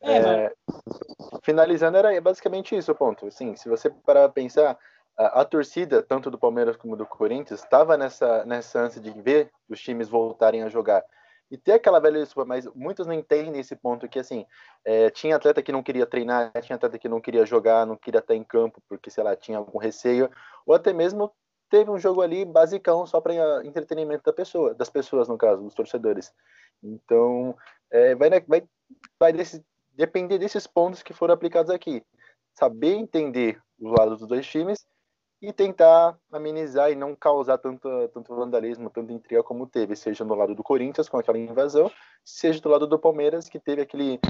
É, 0.00 0.20
mano. 0.20 0.38
é, 0.38 0.52
finalizando, 1.42 1.98
era 1.98 2.18
basicamente 2.20 2.76
isso 2.76 2.92
o 2.92 2.94
ponto. 2.94 3.26
Assim, 3.26 3.54
se 3.56 3.68
você 3.68 3.90
parar 3.90 4.22
pra 4.22 4.30
pensar, 4.30 4.78
a, 5.16 5.40
a 5.40 5.44
torcida, 5.44 6.02
tanto 6.02 6.30
do 6.30 6.38
Palmeiras 6.38 6.76
como 6.76 6.96
do 6.96 7.04
Corinthians, 7.04 7.62
estava 7.62 7.96
nessa, 7.96 8.44
nessa 8.44 8.80
ânsia 8.80 9.00
de 9.00 9.10
ver 9.10 9.50
os 9.68 9.80
times 9.80 10.08
voltarem 10.08 10.62
a 10.62 10.68
jogar. 10.68 11.04
E 11.50 11.56
ter 11.56 11.72
aquela 11.72 11.98
velha 11.98 12.20
desculpa, 12.20 12.46
mas 12.46 12.66
muitos 12.74 13.06
não 13.06 13.14
entendem 13.14 13.60
esse 13.60 13.74
ponto 13.74 14.08
que, 14.08 14.18
assim, 14.18 14.44
é, 14.84 15.08
tinha 15.10 15.36
atleta 15.36 15.62
que 15.62 15.72
não 15.72 15.82
queria 15.82 16.04
treinar, 16.04 16.52
tinha 16.60 16.76
atleta 16.76 16.98
que 16.98 17.08
não 17.08 17.20
queria 17.20 17.46
jogar, 17.46 17.86
não 17.86 17.96
queria 17.96 18.18
estar 18.18 18.34
em 18.34 18.44
campo, 18.44 18.82
porque, 18.86 19.10
sei 19.10 19.24
lá, 19.24 19.34
tinha 19.34 19.56
algum 19.56 19.78
receio, 19.78 20.30
ou 20.66 20.74
até 20.74 20.92
mesmo 20.92 21.32
teve 21.70 21.90
um 21.90 21.98
jogo 21.98 22.20
ali 22.20 22.44
basicão 22.44 23.06
só 23.06 23.20
para 23.20 23.64
entretenimento 23.64 24.24
da 24.24 24.32
pessoa, 24.32 24.74
das 24.74 24.90
pessoas, 24.90 25.28
no 25.28 25.38
caso, 25.38 25.62
dos 25.62 25.74
torcedores. 25.74 26.32
Então, 26.82 27.56
é, 27.90 28.14
vai, 28.14 28.30
né, 28.30 28.40
vai, 28.46 28.62
vai 29.18 29.32
desse, 29.32 29.64
depender 29.94 30.38
desses 30.38 30.66
pontos 30.66 31.02
que 31.02 31.12
foram 31.12 31.34
aplicados 31.34 31.70
aqui. 31.70 32.04
Saber 32.54 32.94
entender 32.94 33.60
os 33.80 33.90
lados 33.90 34.18
dos 34.18 34.28
dois 34.28 34.46
times 34.46 34.86
e 35.40 35.52
tentar 35.52 36.18
amenizar 36.32 36.90
e 36.90 36.96
não 36.96 37.14
causar 37.14 37.58
tanto, 37.58 37.88
tanto 38.08 38.34
vandalismo, 38.34 38.90
tanta 38.90 39.12
intriga 39.12 39.42
como 39.42 39.66
teve, 39.66 39.94
seja 39.94 40.24
no 40.24 40.34
lado 40.34 40.54
do 40.54 40.62
Corinthians 40.64 41.08
com 41.08 41.16
aquela 41.16 41.38
invasão, 41.38 41.90
seja 42.24 42.60
do 42.60 42.68
lado 42.68 42.86
do 42.86 42.98
Palmeiras 42.98 43.48
que 43.48 43.58
teve 43.58 43.82
aquele, 43.82 44.20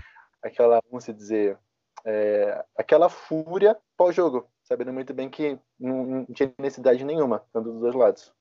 aquela, 0.42 0.82
vamos 0.90 1.06
dizer, 1.06 1.58
é, 2.04 2.64
aquela 2.76 3.08
fúria 3.08 3.76
pós-jogo, 3.96 4.46
sabendo 4.62 4.92
muito 4.92 5.14
bem 5.14 5.30
que 5.30 5.58
não, 5.80 6.04
não 6.04 6.24
tinha 6.26 6.52
necessidade 6.58 7.02
nenhuma, 7.04 7.42
tanto 7.52 7.72
dos 7.72 7.80
dois 7.80 7.94
lados. 7.94 8.32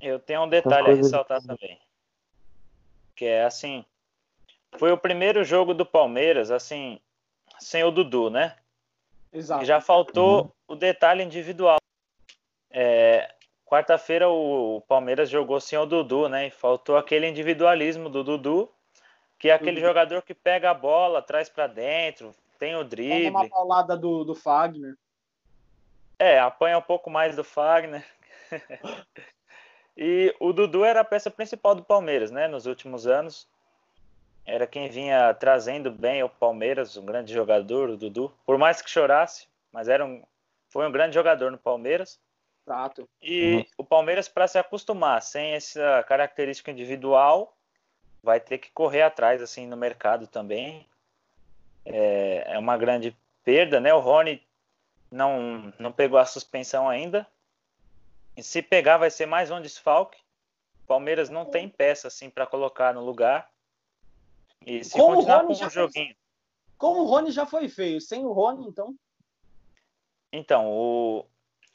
Eu 0.00 0.20
tenho 0.20 0.44
um 0.44 0.48
detalhe 0.48 0.92
a 0.92 0.94
ressaltar 0.94 1.42
também. 1.42 1.80
Que 3.16 3.24
é 3.24 3.44
assim. 3.44 3.84
Foi 4.76 4.92
o 4.92 4.98
primeiro 4.98 5.42
jogo 5.42 5.74
do 5.74 5.84
Palmeiras, 5.84 6.52
assim, 6.52 7.00
sem 7.58 7.82
o 7.82 7.90
Dudu, 7.90 8.30
né? 8.30 8.56
Exato. 9.32 9.64
E 9.64 9.66
já 9.66 9.80
faltou 9.80 10.54
o 10.68 10.76
detalhe 10.76 11.24
individual. 11.24 11.77
É, 12.70 13.34
Quarta-feira 13.68 14.30
o 14.30 14.82
Palmeiras 14.88 15.28
jogou 15.28 15.60
sem 15.60 15.78
o 15.78 15.84
Dudu, 15.84 16.26
né? 16.26 16.46
E 16.46 16.50
faltou 16.50 16.96
aquele 16.96 17.28
individualismo 17.28 18.08
do 18.08 18.24
Dudu, 18.24 18.66
que 19.38 19.50
é 19.50 19.52
aquele 19.52 19.72
Dudu. 19.72 19.86
jogador 19.86 20.22
que 20.22 20.32
pega 20.32 20.70
a 20.70 20.74
bola, 20.74 21.20
traz 21.20 21.50
pra 21.50 21.66
dentro, 21.66 22.34
tem 22.58 22.74
o 22.74 22.78
Toma 22.78 22.84
uma 22.84 22.88
drible. 22.88 23.50
paulada 23.50 23.94
do, 23.94 24.24
do 24.24 24.34
Fagner. 24.34 24.94
É, 26.18 26.40
apanha 26.40 26.78
um 26.78 26.82
pouco 26.82 27.10
mais 27.10 27.36
do 27.36 27.44
Fagner. 27.44 28.02
e 29.94 30.34
o 30.40 30.50
Dudu 30.54 30.82
era 30.82 31.00
a 31.00 31.04
peça 31.04 31.30
principal 31.30 31.74
do 31.74 31.84
Palmeiras, 31.84 32.30
né? 32.30 32.48
Nos 32.48 32.64
últimos 32.64 33.06
anos. 33.06 33.46
Era 34.46 34.66
quem 34.66 34.88
vinha 34.88 35.34
trazendo 35.34 35.90
bem 35.90 36.22
o 36.22 36.28
Palmeiras, 36.30 36.96
um 36.96 37.04
grande 37.04 37.34
jogador, 37.34 37.90
o 37.90 37.98
Dudu. 37.98 38.32
Por 38.46 38.56
mais 38.56 38.80
que 38.80 38.88
chorasse, 38.88 39.46
mas 39.70 39.90
era 39.90 40.06
um, 40.06 40.22
foi 40.70 40.88
um 40.88 40.92
grande 40.92 41.12
jogador 41.12 41.50
no 41.50 41.58
Palmeiras. 41.58 42.18
Exato. 42.68 43.08
E 43.22 43.56
uhum. 43.56 43.64
o 43.78 43.84
Palmeiras, 43.84 44.28
para 44.28 44.46
se 44.46 44.58
acostumar 44.58 45.22
sem 45.22 45.54
essa 45.54 46.04
característica 46.06 46.70
individual, 46.70 47.56
vai 48.22 48.38
ter 48.38 48.58
que 48.58 48.70
correr 48.72 49.00
atrás 49.00 49.40
assim 49.40 49.66
no 49.66 49.76
mercado 49.76 50.26
também. 50.26 50.86
É, 51.86 52.44
é 52.46 52.58
uma 52.58 52.76
grande 52.76 53.16
perda, 53.42 53.80
né? 53.80 53.94
O 53.94 54.00
Rony 54.00 54.42
não, 55.10 55.72
não 55.78 55.90
pegou 55.90 56.18
a 56.18 56.26
suspensão 56.26 56.86
ainda. 56.86 57.26
E 58.36 58.42
se 58.42 58.60
pegar, 58.60 58.98
vai 58.98 59.10
ser 59.10 59.24
mais 59.24 59.50
um 59.50 59.62
desfalque. 59.62 60.20
O 60.84 60.86
Palmeiras 60.86 61.30
não 61.30 61.46
tem 61.46 61.70
peça 61.70 62.08
assim 62.08 62.28
para 62.28 62.46
colocar 62.46 62.92
no 62.92 63.02
lugar. 63.02 63.50
E 64.66 64.84
se 64.84 64.92
Como 64.92 65.16
continuar 65.16 65.44
com 65.44 65.52
o 65.52 65.70
joguinho. 65.70 66.14
Foi... 66.14 66.16
Como 66.76 67.00
o 67.00 67.06
Rony 67.06 67.30
já 67.30 67.46
foi 67.46 67.66
feio, 67.70 67.98
sem 67.98 68.26
o 68.26 68.32
Rony, 68.32 68.68
então. 68.68 68.94
Então, 70.30 70.70
o, 70.70 71.24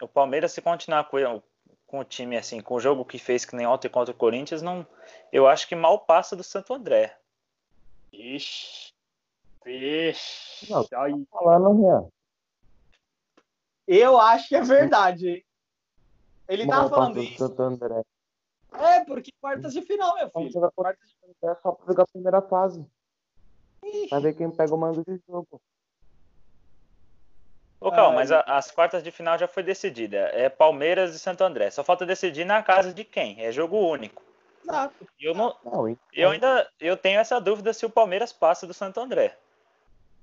o 0.02 0.08
Palmeiras, 0.08 0.52
se 0.52 0.62
continuar 0.62 1.06
com, 1.06 1.42
com 1.88 2.00
o 2.00 2.04
time 2.04 2.38
assim, 2.38 2.62
com 2.62 2.76
o 2.76 2.80
jogo 2.80 3.06
que 3.06 3.20
fez 3.20 3.46
que 3.46 3.56
nem 3.56 3.68
ontem 3.68 3.90
contra 3.90 4.14
o 4.14 4.18
Corinthians, 4.18 4.62
não, 4.62 4.86
eu 5.32 5.48
acho 5.48 5.68
que 5.68 5.76
mal 5.76 6.00
passa 6.00 6.36
do 6.36 6.44
Santo 6.44 6.74
André. 6.74 7.18
Ixi. 8.12 8.94
Ixi. 9.66 10.72
Não, 10.72 10.84
tá 10.84 11.08
falando, 11.32 11.82
Rian. 11.82 12.08
Eu 13.88 14.20
acho 14.20 14.48
que 14.48 14.56
é 14.56 14.62
verdade. 14.62 15.46
Ele 16.48 16.68
tá 16.68 16.90
falando 16.90 17.22
isso. 17.22 17.38
Santo 17.38 17.62
André. 17.62 18.02
É, 18.74 19.04
porque 19.06 19.32
quartas 19.40 19.74
de 19.74 19.82
final, 19.82 20.16
meu 20.16 20.30
filho. 20.30 20.72
Quartas 20.72 21.10
de 21.10 21.16
final 21.16 21.56
é 21.56 21.62
só 21.62 21.72
pra 21.72 21.86
pegar 21.86 22.04
a 22.04 22.08
primeira 22.08 22.42
fase. 22.42 22.86
Ixi. 23.84 24.10
Pra 24.10 24.20
ver 24.20 24.36
quem 24.36 24.50
pega 24.52 24.74
o 24.74 24.78
mando 24.78 25.04
de 25.04 25.22
jogo. 25.28 25.62
Ô, 27.84 27.92
Cal, 27.92 28.14
mas 28.14 28.32
a, 28.32 28.40
as 28.42 28.72
quartas 28.72 29.04
de 29.04 29.12
final 29.12 29.38
já 29.38 29.48
foi 29.48 29.62
decidida. 29.62 30.30
É 30.34 30.48
Palmeiras 30.48 31.14
e 31.14 31.20
Santo 31.20 31.44
André. 31.44 31.70
Só 31.70 31.84
falta 31.84 32.06
decidir 32.06 32.46
na 32.46 32.64
casa 32.64 32.94
de 32.94 33.04
quem. 33.04 33.44
É 33.44 33.52
jogo 33.52 33.78
único. 33.78 34.24
Exato. 34.64 35.08
Eu, 35.20 35.34
não, 35.34 35.54
não 35.64 35.90
então... 35.90 36.08
eu 36.14 36.30
ainda 36.30 36.72
eu 36.80 36.96
tenho 36.96 37.20
essa 37.20 37.42
dúvida 37.42 37.74
se 37.74 37.86
o 37.86 37.90
Palmeiras 37.90 38.32
passa 38.32 38.66
do 38.66 38.74
Santo 38.74 39.02
André. 39.02 39.38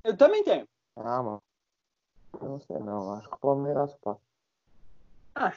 Eu 0.03 0.17
também 0.17 0.43
tenho. 0.43 0.67
Ah, 0.97 1.23
mano. 1.23 1.43
Eu 2.41 2.49
não 2.49 2.61
sei 2.61 2.79
não. 2.79 3.13
Acho 3.15 3.29
que 3.29 3.35
o 3.35 3.39
Palmeiras 3.39 3.95
passa. 4.03 4.21
Ah, 5.35 5.53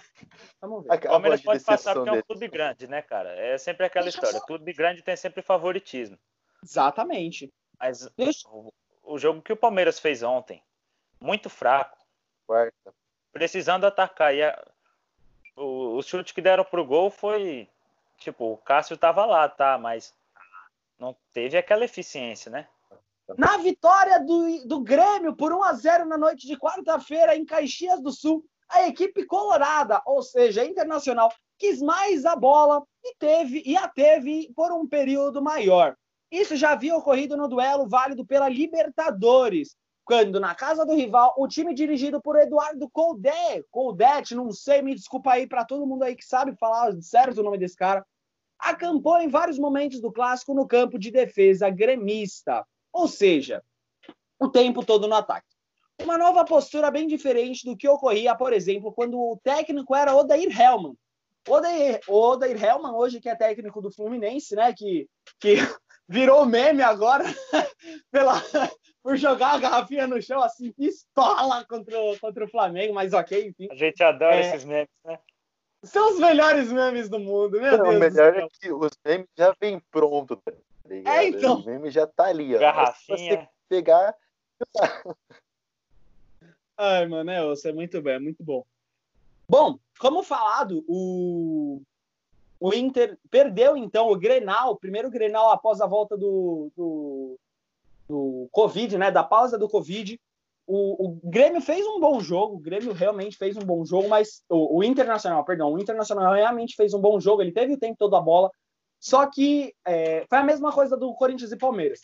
vamos 0.62 0.83
ver. 0.83 0.93
O 0.93 1.01
Palmeiras 1.01 1.41
pode 1.41 1.63
passar 1.63 1.93
porque 1.93 2.10
é 2.10 2.13
um 2.13 2.22
clube 2.22 2.48
grande, 2.50 2.88
né, 2.88 3.01
cara? 3.01 3.29
É 3.29 3.57
sempre 3.57 3.86
aquela 3.86 4.03
Deixa 4.03 4.17
história. 4.17 4.39
Só... 4.39 4.45
Clube 4.45 4.74
grande 4.74 5.01
tem 5.01 5.15
sempre 5.15 5.41
favoritismo. 5.41 6.17
Exatamente. 6.62 7.51
Mas 7.79 8.07
Deixa... 8.17 8.48
o, 8.50 8.74
o 9.01 9.17
jogo 9.17 9.41
que 9.41 9.53
o 9.53 9.57
Palmeiras 9.57 10.00
fez 10.00 10.22
ontem, 10.22 10.62
muito 11.24 11.50
fraco. 11.50 11.98
Quarta. 12.46 12.94
Precisando 13.32 13.86
atacar. 13.86 14.36
E 14.36 14.44
a, 14.44 14.63
o, 15.56 15.98
o 15.98 16.03
chute 16.03 16.34
que 16.34 16.42
deram 16.42 16.65
pro 16.65 16.86
gol 16.86 17.10
foi. 17.10 17.68
Tipo, 18.18 18.53
o 18.53 18.58
Cássio 18.58 18.98
tava 18.98 19.25
lá, 19.25 19.50
tá? 19.50 19.77
Mas 19.77 20.13
não 21.00 21.15
teve 21.34 21.58
aquela 21.58 21.86
eficiência, 21.86 22.51
né? 22.51 22.68
Na 23.38 23.58
vitória 23.58 24.20
do, 24.20 24.68
do 24.68 24.82
Grêmio 24.82 25.36
por 25.36 25.53
1 25.53 25.63
a 25.63 25.74
0 25.74 26.06
na 26.06 26.18
noite 26.18 26.46
de 26.46 26.58
quarta-feira 26.58 27.36
em 27.36 27.46
Caxias 27.46 28.01
do 28.01 28.12
Sul, 28.12 28.46
a 28.70 28.88
equipe 28.88 29.25
colorada, 29.25 30.01
ou 30.06 30.22
seja, 30.22 30.65
internacional, 30.65 31.34
quis 31.58 31.82
mais 31.82 32.25
a 32.25 32.36
bola 32.36 32.84
e 33.03 33.15
teve 33.15 33.63
e 33.65 33.78
a 33.78 33.88
teve 33.88 34.52
por 34.54 34.74
um 34.74 34.88
período 34.88 35.41
maior. 35.41 35.95
Isso 36.30 36.56
já 36.56 36.71
havia 36.71 36.95
ocorrido 36.95 37.38
no 37.38 37.47
duelo 37.47 37.88
válido 37.88 38.26
pela 38.26 38.50
Libertadores, 38.50 39.78
quando 40.06 40.39
na 40.39 40.54
casa 40.54 40.86
do 40.86 40.94
rival, 40.94 41.34
o 41.38 41.48
time 41.48 41.74
dirigido 41.74 42.22
por 42.22 42.38
Eduardo 42.38 42.89
Coldet, 42.89 43.66
Coldet, 43.72 44.36
não 44.36 44.52
sei, 44.52 44.82
me 44.82 44.94
desculpa 44.94 45.32
aí 45.32 45.48
para 45.48 45.66
todo 45.66 45.88
mundo 45.88 46.04
aí 46.04 46.16
que 46.16 46.26
sabe 46.26 46.56
falar 46.58 46.94
certo 47.02 47.39
o 47.39 47.44
nome 47.44 47.58
desse 47.58 47.76
cara, 47.76 48.06
acampou 48.60 49.20
em 49.20 49.30
vários 49.30 49.58
momentos 49.58 50.02
do 50.02 50.12
clássico 50.12 50.54
no 50.54 50.68
campo 50.68 51.00
de 51.00 51.12
defesa 51.12 51.70
gremista, 51.70 52.66
ou 52.92 53.08
seja, 53.08 53.63
o 54.39 54.50
tempo 54.50 54.86
todo 54.86 55.08
no 55.08 55.16
ataque. 55.16 55.48
Uma 56.02 56.18
nova 56.18 56.44
postura 56.44 56.92
bem 56.92 57.08
diferente 57.08 57.66
do 57.66 57.78
que 57.78 57.88
ocorria, 57.88 58.36
por 58.36 58.52
exemplo, 58.52 58.92
quando 58.92 59.18
o 59.18 59.39
técnico 59.44 59.96
era 59.96 60.16
Odair 60.16 60.50
Hellman. 60.50 60.96
Odair, 61.48 62.02
Odair 62.08 62.62
Hellman, 62.62 62.94
hoje 62.94 63.22
que 63.22 63.30
é 63.30 63.36
técnico 63.36 63.82
do 63.82 63.92
Fluminense, 63.92 64.56
né, 64.56 64.74
que, 64.74 65.08
que 65.39 65.56
virou 66.08 66.46
meme 66.46 66.82
agora 66.82 67.24
pela, 68.12 68.42
por 69.04 69.18
jogar 69.18 69.56
a 69.56 69.60
garrafinha 69.60 70.08
no 70.08 70.22
chão 70.22 70.42
assim, 70.42 70.72
pistola 70.72 71.66
contra 71.66 72.00
o, 72.00 72.18
contra 72.18 72.46
o 72.46 72.50
Flamengo, 72.50 72.94
mas 72.94 73.13
ok, 73.13 73.48
enfim. 73.48 73.68
A 73.70 73.76
gente 73.76 74.02
adora 74.02 74.38
é... 74.38 74.39
esses 74.39 74.63
memes, 74.63 74.89
né? 75.04 75.20
São 75.84 76.13
os 76.13 76.20
melhores 76.20 76.72
memes 76.72 77.10
do 77.10 77.20
mundo, 77.20 77.60
meu 77.60 77.78
Não, 77.78 77.84
Deus. 77.84 77.96
O 77.96 78.00
melhor 78.00 78.38
é 78.38 78.48
que 78.48 78.72
os 78.72 78.98
memes 79.04 79.28
já 79.38 79.54
vêm 79.60 79.82
pronto, 79.92 80.38
tá 80.38 80.54
ligado? 80.86 81.13
É, 81.13 81.28
então. 81.28 81.60
O 81.60 81.66
meme 81.66 81.92
já 81.92 82.08
tá 82.08 82.28
ali, 82.28 82.56
ó. 82.56 82.60
Garrafinha. 82.60 83.18
Se 83.18 83.28
você 83.28 83.48
pegar. 83.68 84.16
Ai, 86.78 87.06
mano, 87.06 87.30
é, 87.30 87.44
você 87.44 87.70
é 87.70 87.74
muito 87.74 88.02
bem, 88.02 88.13
é 88.16 88.20
muito 88.20 88.42
bom. 88.42 88.66
Bom, 89.48 89.78
como 90.00 90.24
falado, 90.24 90.86
o, 90.88 91.82
o 92.60 92.74
Inter 92.74 93.20
perdeu 93.30 93.76
então 93.76 94.10
o 94.10 94.18
Grenal, 94.18 94.72
o 94.72 94.78
primeiro 94.78 95.12
Grenal 95.12 95.52
após 95.52 95.82
a 95.82 95.86
volta 95.86 96.18
do, 96.18 96.72
do, 96.76 97.38
do 98.13 98.47
Covid, 98.52 98.97
né? 98.97 99.10
Da 99.10 99.23
pausa 99.23 99.58
do 99.58 99.67
Covid. 99.67 100.19
O, 100.65 101.08
o, 101.08 101.19
Grêmio 101.23 101.60
fez 101.60 101.86
um 101.86 101.99
bom 101.99 102.21
jogo, 102.21 102.56
o 102.56 102.60
Grêmio 102.60 102.93
realmente 102.93 103.36
fez 103.36 103.58
um 103.58 103.65
bom 103.65 103.84
jogo, 103.84 104.08
mas 104.08 104.43
o, 104.47 104.78
o, 104.78 104.84
Internacional, 104.84 105.43
perdão, 105.43 105.73
o 105.73 105.80
Internacional 105.80 106.34
realmente 106.34 106.76
fez 106.76 106.93
um 106.93 107.02
bom 107.02 107.19
jogo, 107.19 107.41
ele 107.41 107.52
teve 107.52 107.73
o 107.73 107.80
tempo 107.80 107.97
todo 107.97 108.15
a 108.15 108.21
bola, 108.21 108.49
só 108.97 109.30
que 109.30 109.76
é, 109.86 110.26
foi 110.30 110.38
a 110.38 110.43
mesma 110.43 110.71
coisa 110.71 110.95
do 110.95 111.13
Corinthians 111.15 111.52
e 111.52 111.58
Palmeiras. 111.58 111.99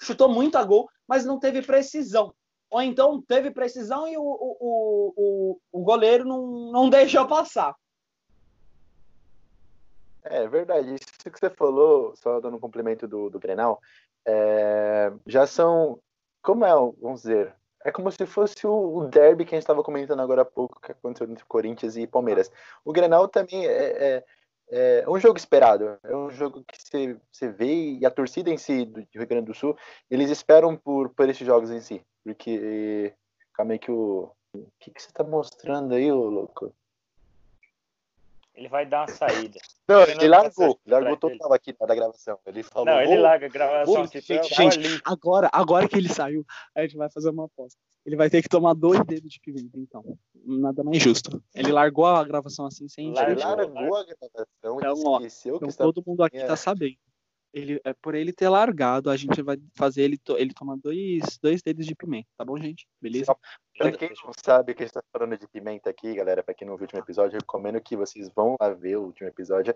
Chutou 0.00 0.28
muito 0.28 0.58
a 0.58 0.64
gol, 0.64 0.88
mas 1.06 1.24
não 1.24 1.38
teve 1.38 1.62
precisão. 1.62 2.34
Ou 2.68 2.82
então 2.82 3.22
teve 3.22 3.52
precisão 3.52 4.08
e 4.08 4.16
o, 4.16 4.22
o, 4.22 5.12
o, 5.16 5.60
o 5.70 5.84
goleiro 5.84 6.24
não, 6.24 6.72
não 6.72 6.90
deixou 6.90 7.28
passar. 7.28 7.76
É 10.24 10.46
verdade, 10.48 10.94
isso 10.94 11.30
que 11.30 11.38
você 11.38 11.48
falou, 11.48 12.14
só 12.16 12.40
dando 12.40 12.56
um 12.56 12.60
complemento 12.60 13.06
do, 13.06 13.30
do 13.30 13.38
Grenal, 13.38 13.80
é, 14.26 15.12
já 15.26 15.46
são, 15.46 15.98
como 16.42 16.64
é, 16.64 16.70
vamos 16.70 17.22
dizer, 17.22 17.54
é 17.84 17.92
como 17.92 18.10
se 18.10 18.26
fosse 18.26 18.66
o, 18.66 19.06
derby 19.06 19.44
que 19.44 19.54
a 19.54 19.56
gente 19.56 19.62
estava 19.62 19.82
comentando 19.82 20.20
agora 20.20 20.42
há 20.42 20.44
pouco, 20.44 20.80
que 20.80 20.92
aconteceu 20.92 21.30
entre 21.30 21.44
Corinthians 21.44 21.96
e 21.96 22.06
Palmeiras. 22.06 22.50
O 22.84 22.92
Grenal 22.92 23.28
também 23.28 23.66
é, 23.66 24.24
é, 24.70 25.02
é 25.02 25.04
um 25.08 25.18
jogo 25.18 25.38
esperado, 25.38 25.98
é 26.02 26.16
um 26.16 26.30
jogo 26.30 26.64
que 26.64 26.78
você, 26.80 27.16
você 27.30 27.48
vê 27.50 27.98
e 27.98 28.06
a 28.06 28.10
torcida 28.10 28.50
em 28.50 28.58
si 28.58 28.84
do 28.84 29.06
Rio 29.14 29.26
Grande 29.26 29.46
do 29.46 29.54
Sul, 29.54 29.76
eles 30.10 30.30
esperam 30.30 30.76
por, 30.76 31.10
por 31.10 31.28
esses 31.28 31.46
jogos 31.46 31.70
em 31.70 31.80
si, 31.80 32.04
porque 32.24 33.14
calma 33.54 33.72
aí 33.72 33.78
que 33.78 33.90
o... 33.90 34.30
O 34.54 34.66
que, 34.80 34.90
que 34.90 35.02
você 35.02 35.08
está 35.08 35.22
mostrando 35.22 35.94
aí, 35.94 36.10
ô 36.10 36.24
louco? 36.24 36.74
Ele 38.58 38.68
vai 38.68 38.84
dar 38.84 39.02
uma 39.02 39.08
saída. 39.14 39.60
Não, 39.86 40.02
ele, 40.02 40.12
ele 40.14 40.28
largou. 40.28 40.80
Largou 40.84 41.16
total 41.16 41.52
aqui 41.52 41.72
na 41.80 41.94
gravação. 41.94 42.40
Ele 42.44 42.64
falou. 42.64 42.86
Não, 42.86 43.00
ele 43.00 43.16
larga 43.16 43.46
a 43.46 43.48
gravação 43.48 44.02
aqui. 44.02 44.20
Gente, 44.20 44.52
gente 44.52 45.00
agora, 45.04 45.48
agora 45.52 45.88
que 45.88 45.96
ele 45.96 46.08
saiu, 46.08 46.44
a 46.74 46.82
gente 46.82 46.96
vai 46.96 47.08
fazer 47.08 47.30
uma 47.30 47.44
aposta. 47.44 47.78
Ele 48.04 48.16
vai 48.16 48.28
ter 48.28 48.42
que 48.42 48.48
tomar 48.48 48.74
dois 48.74 49.00
dedos 49.04 49.30
de 49.30 49.38
pimenta, 49.38 49.78
então. 49.78 50.02
Nada 50.44 50.82
mais 50.82 51.00
justo. 51.00 51.40
Ele 51.54 51.70
largou 51.70 52.04
a 52.04 52.24
gravação 52.24 52.66
assim 52.66 52.88
sem. 52.88 53.16
Ele 53.16 53.36
largou 53.36 53.96
a 53.96 54.04
gravação. 54.04 54.48
Então, 54.58 55.02
ó, 55.06 55.20
então 55.22 55.92
todo 55.92 56.02
mundo 56.04 56.24
aqui 56.24 56.44
tá 56.44 56.56
sabendo 56.56 56.98
ele, 57.52 57.80
é, 57.84 57.92
por 57.94 58.14
ele 58.14 58.32
ter 58.32 58.48
largado, 58.48 59.10
a 59.10 59.16
gente 59.16 59.42
vai 59.42 59.56
fazer 59.74 60.02
ele, 60.02 60.18
ele 60.36 60.52
tomar 60.52 60.76
dois, 60.76 61.38
dois 61.42 61.62
dedos 61.62 61.86
de 61.86 61.94
pimenta, 61.94 62.28
tá 62.36 62.44
bom, 62.44 62.58
gente? 62.58 62.86
Beleza? 63.00 63.34
Pra 63.76 63.92
quem 63.92 64.10
não 64.24 64.32
sabe 64.44 64.74
que 64.74 64.82
a 64.82 64.86
gente 64.86 64.94
tá 64.94 65.02
falando 65.12 65.38
de 65.38 65.46
pimenta 65.48 65.88
aqui, 65.88 66.14
galera, 66.14 66.42
pra 66.42 66.54
quem 66.54 66.66
não 66.66 66.76
viu 66.76 66.82
o 66.82 66.84
último 66.84 67.00
episódio, 67.00 67.38
recomendo 67.38 67.80
que 67.80 67.96
vocês 67.96 68.30
vão 68.34 68.56
lá 68.60 68.70
ver 68.70 68.96
o 68.96 69.04
último 69.04 69.28
episódio, 69.28 69.74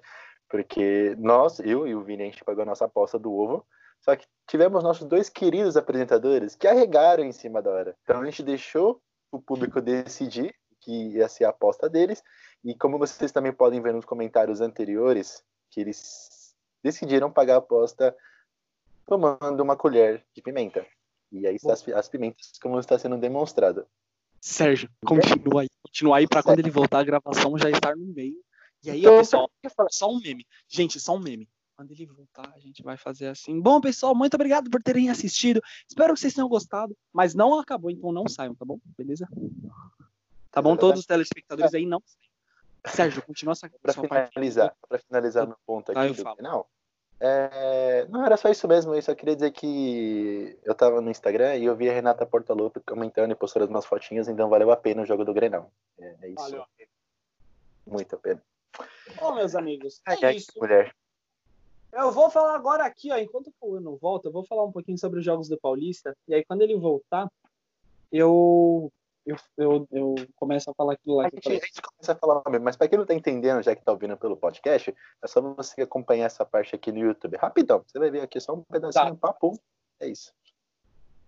porque 0.48 1.14
nós, 1.18 1.60
eu 1.60 1.86
e 1.86 1.94
o 1.94 2.02
Vini, 2.02 2.24
a 2.24 2.26
gente 2.26 2.44
pagou 2.44 2.62
a 2.62 2.66
nossa 2.66 2.84
aposta 2.84 3.18
do 3.18 3.32
ovo, 3.32 3.64
só 4.00 4.16
que 4.16 4.26
tivemos 4.48 4.82
nossos 4.82 5.06
dois 5.06 5.28
queridos 5.28 5.76
apresentadores 5.76 6.56
que 6.56 6.66
arregaram 6.66 7.24
em 7.24 7.32
cima 7.32 7.62
da 7.62 7.70
hora. 7.70 7.96
Então 8.02 8.20
a 8.20 8.24
gente 8.24 8.42
deixou 8.42 9.00
o 9.30 9.40
público 9.40 9.80
decidir 9.80 10.54
que 10.80 11.12
ia 11.12 11.28
ser 11.28 11.44
a 11.44 11.50
aposta 11.50 11.88
deles, 11.88 12.22
e 12.64 12.74
como 12.74 12.98
vocês 12.98 13.30
também 13.30 13.52
podem 13.52 13.80
ver 13.80 13.94
nos 13.94 14.04
comentários 14.04 14.60
anteriores, 14.60 15.44
que 15.70 15.80
eles 15.80 16.41
decidiram 16.82 17.30
pagar 17.30 17.54
a 17.54 17.58
aposta 17.58 18.16
tomando 19.06 19.62
uma 19.62 19.76
colher 19.76 20.24
de 20.34 20.42
pimenta. 20.42 20.86
E 21.30 21.46
aí 21.46 21.56
as, 21.64 21.88
as 21.88 22.08
pimentas, 22.08 22.52
como 22.60 22.78
está 22.78 22.98
sendo 22.98 23.16
demonstrado. 23.16 23.86
Sérgio, 24.40 24.90
continua 25.04 25.62
aí. 25.62 25.68
continuar 25.82 26.16
aí 26.18 26.28
pra 26.28 26.42
quando 26.42 26.58
ele 26.58 26.70
voltar 26.70 26.98
a 26.98 27.04
gravação 27.04 27.56
já 27.56 27.70
estar 27.70 27.96
no 27.96 28.04
meio. 28.06 28.36
E 28.82 28.90
aí, 28.90 29.00
Então, 29.00 29.14
ó, 29.14 29.48
pessoal, 29.62 29.88
só 29.90 30.10
um 30.10 30.20
meme. 30.20 30.44
Gente, 30.68 30.98
só 30.98 31.14
um 31.14 31.20
meme. 31.20 31.48
Quando 31.76 31.92
ele 31.92 32.06
voltar, 32.06 32.52
a 32.54 32.58
gente 32.58 32.82
vai 32.82 32.96
fazer 32.96 33.28
assim. 33.28 33.60
Bom, 33.60 33.80
pessoal, 33.80 34.14
muito 34.14 34.34
obrigado 34.34 34.68
por 34.68 34.82
terem 34.82 35.10
assistido. 35.10 35.62
Espero 35.88 36.12
que 36.12 36.20
vocês 36.20 36.34
tenham 36.34 36.48
gostado. 36.48 36.96
Mas 37.12 37.34
não 37.34 37.58
acabou, 37.58 37.90
então 37.90 38.12
não 38.12 38.28
saiam, 38.28 38.54
tá 38.54 38.64
bom? 38.64 38.78
Beleza? 38.98 39.28
Tá 40.50 40.60
bom? 40.60 40.76
Todos 40.76 41.00
os 41.00 41.06
telespectadores 41.06 41.72
aí 41.72 41.86
não 41.86 42.02
saiam. 42.04 42.31
Sérgio, 42.86 43.22
continua 43.22 43.52
essa 43.52 43.70
Para 43.80 44.26
finalizar, 44.26 44.74
para 44.88 44.98
finalizar 44.98 45.46
no 45.46 45.56
ponto 45.64 45.92
aqui 45.92 46.08
do 46.08 46.36
final, 46.36 46.68
é, 47.24 48.04
não 48.08 48.26
era 48.26 48.36
só 48.36 48.48
isso 48.48 48.66
mesmo, 48.66 48.92
eu 48.92 49.00
só 49.00 49.14
queria 49.14 49.36
dizer 49.36 49.52
que 49.52 50.58
eu 50.64 50.74
tava 50.74 51.00
no 51.00 51.08
Instagram 51.08 51.54
e 51.54 51.66
eu 51.66 51.76
vi 51.76 51.88
a 51.88 51.92
Renata 51.92 52.26
Portaluppi 52.26 52.80
comentando 52.80 53.30
e 53.30 53.36
postando 53.36 53.68
umas 53.68 53.86
fotinhas, 53.86 54.26
então 54.26 54.48
valeu 54.48 54.72
a 54.72 54.76
pena 54.76 55.02
o 55.02 55.06
jogo 55.06 55.24
do 55.24 55.32
Grenal. 55.32 55.70
É, 56.00 56.16
é 56.22 56.28
isso, 56.30 56.50
Valeu. 56.50 56.64
muito 57.86 58.16
a 58.16 58.18
pena. 58.18 58.42
Bom, 59.20 59.36
meus 59.36 59.54
amigos, 59.54 60.02
Ai, 60.04 60.18
é 60.20 60.26
ai, 60.26 60.36
isso. 60.36 60.50
mulher. 60.56 60.92
Eu 61.92 62.10
vou 62.10 62.28
falar 62.28 62.56
agora 62.56 62.84
aqui, 62.84 63.12
ó, 63.12 63.18
enquanto 63.18 63.52
o 63.60 63.78
não 63.78 63.96
volta, 63.96 64.26
eu 64.26 64.32
vou 64.32 64.44
falar 64.44 64.64
um 64.64 64.72
pouquinho 64.72 64.98
sobre 64.98 65.20
os 65.20 65.24
jogos 65.24 65.48
do 65.48 65.56
Paulista. 65.56 66.16
E 66.26 66.34
aí, 66.34 66.44
quando 66.44 66.62
ele 66.62 66.74
voltar, 66.74 67.30
eu 68.10 68.90
eu, 69.24 69.36
eu, 69.56 69.88
eu 69.92 70.14
começo 70.36 70.70
a 70.70 70.74
falar 70.74 70.94
aquilo 70.94 71.16
lá 71.16 71.26
A 71.26 71.30
que 71.30 71.36
eu 71.38 71.42
gente, 71.52 71.62
a 71.62 71.66
gente 71.66 71.82
começa 71.82 72.12
a 72.12 72.16
falar 72.16 72.42
mesmo, 72.50 72.64
mas 72.64 72.76
para 72.76 72.88
quem 72.88 72.98
não 72.98 73.06
tá 73.06 73.14
entendendo, 73.14 73.62
já 73.62 73.74
que 73.76 73.82
tá 73.84 73.92
ouvindo 73.92 74.16
pelo 74.16 74.36
podcast, 74.36 74.94
é 75.22 75.26
só 75.26 75.40
você 75.40 75.82
acompanhar 75.82 76.26
essa 76.26 76.44
parte 76.44 76.74
aqui 76.74 76.90
no 76.92 76.98
YouTube. 76.98 77.36
Rapidão, 77.36 77.82
você 77.86 77.98
vai 77.98 78.10
ver 78.10 78.22
aqui 78.22 78.40
só 78.40 78.54
um 78.54 78.62
pedacinho, 78.62 79.16
Tá. 79.16 79.28
papo. 79.28 79.58
É 80.00 80.08
isso. 80.08 80.32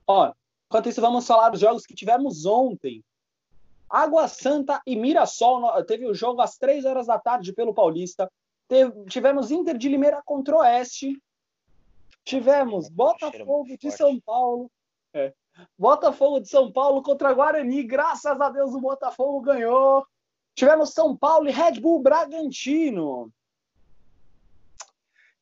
Ó, 0.07 0.33
enquanto 0.68 0.88
isso, 0.88 1.00
vamos 1.00 1.26
falar 1.26 1.50
dos 1.50 1.61
jogos 1.61 1.87
que 1.87 1.94
tivemos 1.94 2.44
ontem. 2.44 3.02
Água 3.88 4.26
Santa 4.28 4.83
e 4.87 4.96
Mirassol. 4.96 5.85
Teve 5.85 6.07
o 6.07 6.14
jogo 6.14 6.40
às 6.40 6.57
três 6.59 6.85
horas 6.85 7.07
da 7.07 7.18
tarde 7.18 7.52
pelo 7.52 7.72
Paulista. 7.72 8.30
Teve- 8.66 9.04
tivemos 9.07 9.50
Inter 9.50 9.76
de 9.78 9.88
Limeira 9.88 10.20
contra 10.24 10.57
o 10.57 10.59
Oeste. 10.59 11.16
Tivemos 12.24 12.88
Botafogo 12.88 13.76
de. 13.78 13.90
São 13.92 14.18
Paulo. 14.20 14.70
É. 15.12 15.33
Botafogo 15.78 16.40
de 16.40 16.48
São 16.48 16.72
Paulo 16.72 17.02
contra 17.02 17.32
Guarani. 17.32 17.82
Graças 17.82 18.40
a 18.40 18.48
Deus 18.48 18.72
o 18.74 18.80
Botafogo 18.80 19.40
ganhou. 19.40 20.06
Tivemos 20.54 20.92
São 20.92 21.16
Paulo 21.16 21.48
e 21.48 21.52
Red 21.52 21.80
Bull 21.80 22.00
Bragantino. 22.00 23.32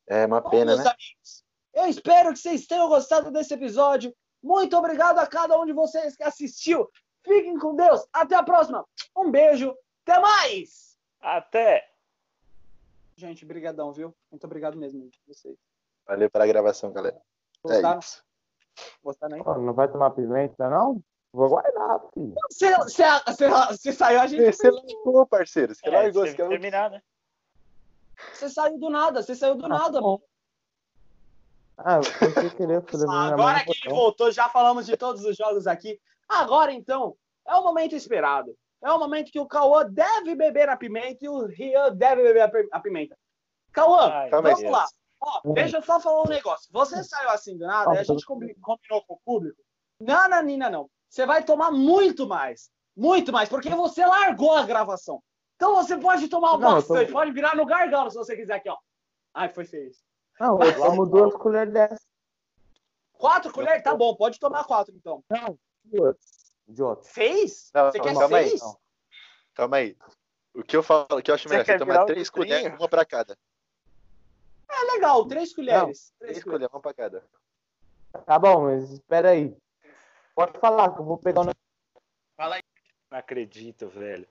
É 0.07 0.27
uma 0.27 0.41
Bom, 0.41 0.51
pena, 0.51 0.75
meus 0.75 0.85
né? 0.85 0.91
amigos, 0.91 1.45
eu 1.75 1.87
espero 1.87 2.33
que 2.33 2.39
vocês 2.39 2.67
tenham 2.67 2.89
gostado 2.89 3.31
desse 3.31 3.55
episódio. 3.55 4.15
Muito 4.43 4.77
obrigado 4.77 5.19
a 5.19 5.27
cada 5.27 5.59
um 5.59 5.65
de 5.65 5.73
vocês 5.73 6.17
que 6.17 6.23
assistiu. 6.23 6.91
Fiquem 7.25 7.59
com 7.59 7.77
Deus. 7.77 8.05
Até 8.13 8.35
a 8.35 8.43
próxima. 8.43 8.85
Um 9.17 9.31
beijo. 9.31 9.75
Até 10.05 10.21
mais. 10.21 10.99
Até! 11.21 11.89
Gente, 13.15 13.45
brigadão, 13.45 13.93
viu? 13.93 14.15
Muito 14.31 14.45
obrigado 14.45 14.77
mesmo 14.77 15.09
vocês. 15.27 15.57
Valeu 16.05 16.29
pela 16.29 16.47
gravação, 16.47 16.93
galera. 16.93 17.17
É 17.17 17.69
Gostaram? 17.69 18.01
isso. 18.01 18.25
Gostaram 19.03 19.37
aí? 19.37 19.43
Pô, 19.45 19.55
não 19.59 19.73
vai 19.73 19.91
tomar 19.91 20.11
pimenta, 20.11 20.69
não? 20.69 21.03
Vou 21.33 21.49
guardar, 21.49 22.01
filho. 22.13 22.35
Você, 22.51 23.93
saiu, 23.93 24.21
a 24.21 24.27
gente. 24.27 24.53
Você 24.53 24.71
largou, 24.71 25.27
parceiro. 25.27 25.75
Você 25.75 25.89
É, 25.89 25.91
largou. 25.91 26.27
Você 26.27 26.35
terminar, 26.35 26.91
né? 26.91 27.03
Você 28.33 28.49
saiu 28.49 28.79
do 28.79 28.91
nada. 28.91 29.23
Você 29.23 29.35
saiu 29.35 29.55
do 29.55 29.67
nada, 29.69 30.01
mano. 30.01 30.23
Ah, 31.79 31.97
eu 31.97 32.01
pensei 32.03 32.51
que 32.51 32.63
ele 32.63 32.75
ia 32.75 32.83
fazer 32.83 33.09
Agora 33.09 33.65
que 33.65 33.71
ele 33.71 33.81
botão. 33.81 33.97
voltou, 33.97 34.31
já 34.31 34.49
falamos 34.49 34.87
de 34.87 34.97
todos 34.97 35.25
os 35.25 35.37
jogos 35.37 35.67
aqui. 35.67 35.99
Agora, 36.29 36.71
então, 36.73 37.17
é 37.47 37.55
o 37.55 37.65
momento 37.65 37.95
esperado. 37.97 38.55
É 38.83 38.91
o 38.91 38.99
momento 38.99 39.33
que 39.33 39.41
o 39.41 39.47
Cauã 39.47 39.89
deve 39.89 40.35
beber 40.35 40.69
a 40.69 40.77
pimenta 40.77 41.25
e 41.25 41.29
o 41.29 41.47
Rian 41.47 41.95
deve 41.95 42.23
beber 42.23 42.43
a 42.43 42.49
pi- 42.49 42.69
a 42.71 42.81
pimenta. 42.81 43.17
Cauã, 43.73 44.11
Ai, 44.13 44.31
vamos 44.31 44.63
lá. 44.65 44.87
Ó, 45.25 45.41
Hum. 45.45 45.55
deixa 45.55 45.77
eu 45.79 45.83
só 45.83 46.01
falar 46.01 46.23
um 46.23 46.29
negócio. 46.29 46.69
Você 46.73 47.05
saiu 47.05 47.31
assim 47.31 47.57
do 47.57 47.65
nada, 47.65 47.91
Ah, 47.93 47.95
e 47.95 47.99
a 47.99 48.03
gente 48.03 48.25
combi- 48.27 48.55
combinou 48.61 49.05
com 49.07 49.15
o 49.15 49.21
público. 49.25 49.63
Não, 50.01 50.29
não, 50.29 50.43
Nina, 50.43 50.69
não. 50.69 50.91
Você 51.09 51.25
vai 51.25 51.45
tomar 51.45 51.71
muito 51.71 52.27
mais. 52.27 52.71
Muito 52.97 53.33
mais, 53.33 53.49
porque 53.49 53.71
você 53.71 54.05
largou 54.05 54.53
a 54.53 54.65
gravação. 54.67 55.23
Então 55.57 55.77
você 55.77 55.97
pode 55.97 56.29
tomar 56.29 56.59
Não, 56.59 56.77
eu 56.77 56.83
tô- 56.83 56.89
bastante, 56.95 57.13
pode 57.13 57.31
virar 57.31 57.55
no 57.55 57.65
gargalo 57.65 58.11
se 58.11 58.17
você 58.17 58.35
quiser 58.35 58.55
aqui, 58.55 58.69
ó. 58.69 58.77
Ai, 59.33 59.49
foi 59.49 59.65
feio. 59.65 59.89
isso. 59.89 60.03
Não, 60.41 60.61
eu 60.61 60.75
tomo 60.75 61.07
duas 61.07 61.35
colheres 61.35 61.73
dessa. 61.73 62.01
Quatro 63.13 63.53
colheres? 63.53 63.83
Tá 63.83 63.95
bom, 63.95 64.15
pode 64.17 64.39
tomar 64.41 64.65
quatro, 64.65 64.93
então. 64.95 65.23
Não, 65.31 65.57
duas. 65.85 66.17
Idiota. 66.67 67.03
Seis? 67.05 67.71
Não, 67.73 67.91
Você 67.93 68.01
quer 68.01 68.15
calma 68.15 68.39
aí. 68.39 68.49
seis? 68.49 68.61
Não. 68.61 68.77
Calma 69.55 69.77
aí. 69.77 69.97
O 70.55 70.63
que 70.65 70.77
eu 70.77 70.83
falo, 70.83 71.07
o 71.13 71.23
que 71.23 71.31
eu 71.31 71.35
acho 71.35 71.45
Você 71.49 71.51
melhor, 71.55 71.65
você 71.65 71.73
virar 71.73 71.87
tomar 71.87 72.03
o 72.03 72.07
três 72.07 72.29
colheres, 72.29 72.79
uma 72.79 72.89
pra 72.89 73.05
cada. 73.05 73.39
É 74.73 74.93
legal, 74.95 75.27
três 75.27 75.55
colheres. 75.55 76.13
Três 76.19 76.33
Três 76.33 76.45
colheres. 76.45 76.69
uma 76.73 76.81
pra 76.81 76.95
cada. 76.95 77.25
Tá 78.27 78.39
bom, 78.39 78.63
mas 78.65 78.91
espera 78.91 79.31
aí. 79.31 79.57
Pode 80.35 80.59
falar 80.59 80.93
que 80.95 81.01
eu 81.01 81.05
vou 81.05 81.19
pegar 81.19 81.41
o 81.41 81.45
negócio. 81.45 82.65
Não 83.11 83.19
acredito, 83.19 83.89
velho. 83.89 84.27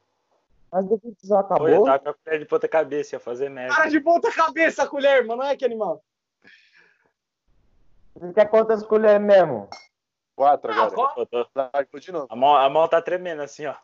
Mas 0.72 0.86
depois 0.88 1.16
que 1.20 1.28
já 1.28 1.44
Pô, 1.44 1.68
eu 1.68 1.84
acabou. 1.84 1.86
tava 1.86 2.00
com 2.00 2.10
a 2.10 2.14
colher 2.14 2.40
de 2.40 2.46
ponta 2.46 2.68
cabeça, 2.68 3.16
ia 3.16 3.20
fazer 3.20 3.50
merda. 3.50 3.76
Cara 3.76 3.90
de 3.90 4.00
ponta 4.00 4.32
cabeça 4.32 4.84
a 4.84 4.88
colher, 4.88 5.26
mano. 5.26 5.42
Não 5.44 5.50
é 5.50 5.56
que 5.56 5.66
animal. 5.66 6.04
Você 8.16 8.34
quer 8.34 8.50
quantas 8.50 8.84
colheres 8.84 9.22
mesmo? 9.22 9.70
Quatro 10.36 10.72
Ah, 10.72 10.84
agora. 10.86 11.26
tô- 11.26 11.48
Largou 11.54 12.00
de 12.00 12.12
novo. 12.12 12.28
A 12.30 12.36
mão, 12.36 12.56
a 12.56 12.70
mão 12.70 12.88
tá 12.88 13.02
tremendo 13.02 13.42
assim, 13.42 13.66
ó. 13.66 13.76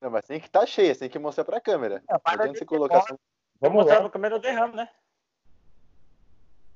Não, 0.00 0.10
mas 0.10 0.24
tem 0.26 0.40
que 0.40 0.46
estar 0.46 0.60
tá 0.60 0.66
cheia, 0.66 0.94
você 0.94 1.00
tem 1.00 1.10
que 1.10 1.18
mostrar 1.18 1.44
pra 1.44 1.60
câmera. 1.60 2.02
Não 2.08 2.18
para 2.20 2.32
adianta 2.34 2.52
de 2.52 2.58
você 2.58 2.64
colocar 2.64 3.02
só... 3.02 3.16
Vou 3.60 3.68
Vamos 3.68 3.84
mostrar 3.84 3.98
lá. 3.98 4.04
no 4.04 4.10
câmera 4.10 4.38
do 4.38 4.42
derrame, 4.42 4.74
né? 4.74 4.88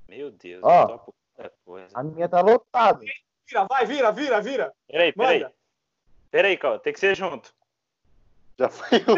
Meu 0.07 0.31
Deus, 0.31 0.63
Ó. 0.63 0.83
eu 0.83 0.87
tô 0.87 0.95
a 0.95 0.99
puta 0.99 1.53
coisa. 1.65 1.89
A 1.95 2.03
minha 2.03 2.29
tá 2.29 2.41
lotada. 2.41 3.01
Vira, 3.47 3.67
vai, 3.69 3.87
vira, 3.87 4.13
vira, 4.13 4.41
vira. 4.41 4.75
Peraí, 4.87 5.13
peraí. 5.13 5.41
Manda. 5.41 5.55
Peraí, 6.31 6.57
Cal, 6.59 6.79
tem 6.79 6.93
que 6.93 7.01
ser 7.01 7.17
junto. 7.17 7.55
Já 8.59 8.69
foi 8.69 8.99
um... 8.99 9.15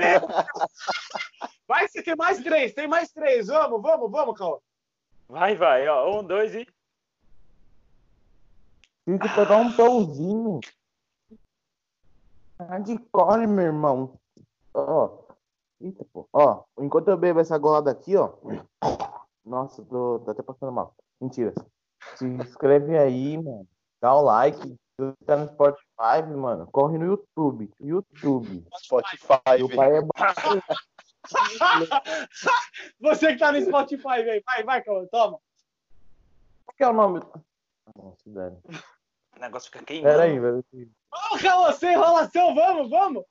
Vai, 1.66 1.88
você 1.88 2.02
tem 2.02 2.14
mais 2.14 2.38
três, 2.42 2.72
tem 2.72 2.86
mais 2.86 3.10
três. 3.10 3.48
Vamos, 3.48 3.82
vamos, 3.82 4.10
vamos, 4.10 4.38
Cal. 4.38 4.62
Vai, 5.28 5.56
vai, 5.56 5.88
ó. 5.88 6.20
Um, 6.20 6.24
dois 6.24 6.54
e. 6.54 6.66
Tem 9.04 9.18
que 9.18 9.28
pegar 9.28 9.56
um 9.56 9.72
pãozinho. 9.72 10.60
Tá 12.56 12.78
de 12.78 12.98
corne, 13.10 13.46
meu 13.46 13.66
irmão. 13.66 14.18
Ó. 14.72 15.25
Eita, 15.80 16.04
pô. 16.12 16.28
Ó, 16.32 16.64
enquanto 16.78 17.08
eu 17.08 17.16
bebo 17.16 17.40
essa 17.40 17.58
golada 17.58 17.90
aqui, 17.90 18.16
ó. 18.16 18.34
Nossa, 19.44 19.84
tô, 19.84 20.20
tô 20.20 20.30
até 20.30 20.42
passando 20.42 20.72
mal. 20.72 20.94
Mentira. 21.20 21.52
Se 22.16 22.24
inscreve 22.26 22.96
aí, 22.96 23.36
mano. 23.36 23.68
Dá 24.00 24.14
o 24.14 24.22
like. 24.22 24.58
Se 24.58 24.76
você 24.98 25.24
tá 25.26 25.36
no 25.36 25.48
Spotify, 25.48 26.22
mano, 26.34 26.66
corre 26.70 26.96
no 26.96 27.04
YouTube. 27.04 27.70
YouTube. 27.78 28.66
Spotify, 28.78 29.58
Meu 29.58 29.68
velho. 29.68 30.08
pai 30.08 30.58
é. 30.58 30.62
Você 33.00 33.32
que 33.32 33.38
tá 33.38 33.52
no 33.52 33.60
Spotify, 33.60 34.22
vem. 34.24 34.42
Vai, 34.46 34.64
vai, 34.64 34.82
Cal, 34.82 35.06
toma. 35.08 35.38
Qual 36.64 36.76
que 36.76 36.84
é 36.84 36.88
o 36.88 36.92
nome? 36.92 37.20
Nossa, 37.94 38.22
velho. 38.26 38.62
O 39.36 39.40
negócio 39.40 39.70
fica 39.70 39.84
queimando. 39.84 40.14
Pera 40.14 40.22
aí, 40.24 40.38
velho. 40.38 40.64
Vamos, 41.10 41.42
Cal, 41.42 41.72
sem 41.74 41.92
enrolação, 41.92 42.54
vamos, 42.54 42.88
vamos. 42.88 43.24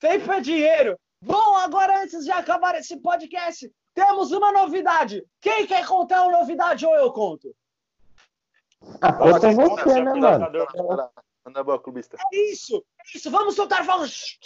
Sempre 0.00 0.36
é 0.36 0.40
dinheiro. 0.40 0.98
Bom, 1.22 1.56
agora 1.56 2.02
antes 2.02 2.24
de 2.24 2.32
acabar 2.32 2.74
esse 2.74 2.96
podcast, 2.96 3.72
temos 3.94 4.32
uma 4.32 4.50
novidade. 4.50 5.24
Quem 5.40 5.68
quer 5.68 5.86
contar 5.86 6.22
uma 6.22 6.40
novidade 6.40 6.84
ou 6.84 6.96
eu 6.96 7.12
conto? 7.12 7.54
Conta 8.80 9.52
Você, 9.52 9.54
você, 9.54 9.90
seu 9.90 10.04
né, 10.04 10.14
mano? 10.14 10.50
Manda 11.44 11.62
boa, 11.62 11.78
clubista. 11.78 12.16
É 12.32 12.36
isso, 12.50 12.84
é 12.98 13.16
isso. 13.16 13.30
Vamos 13.30 13.54
soltar 13.54 13.84
fogos. 13.84 14.36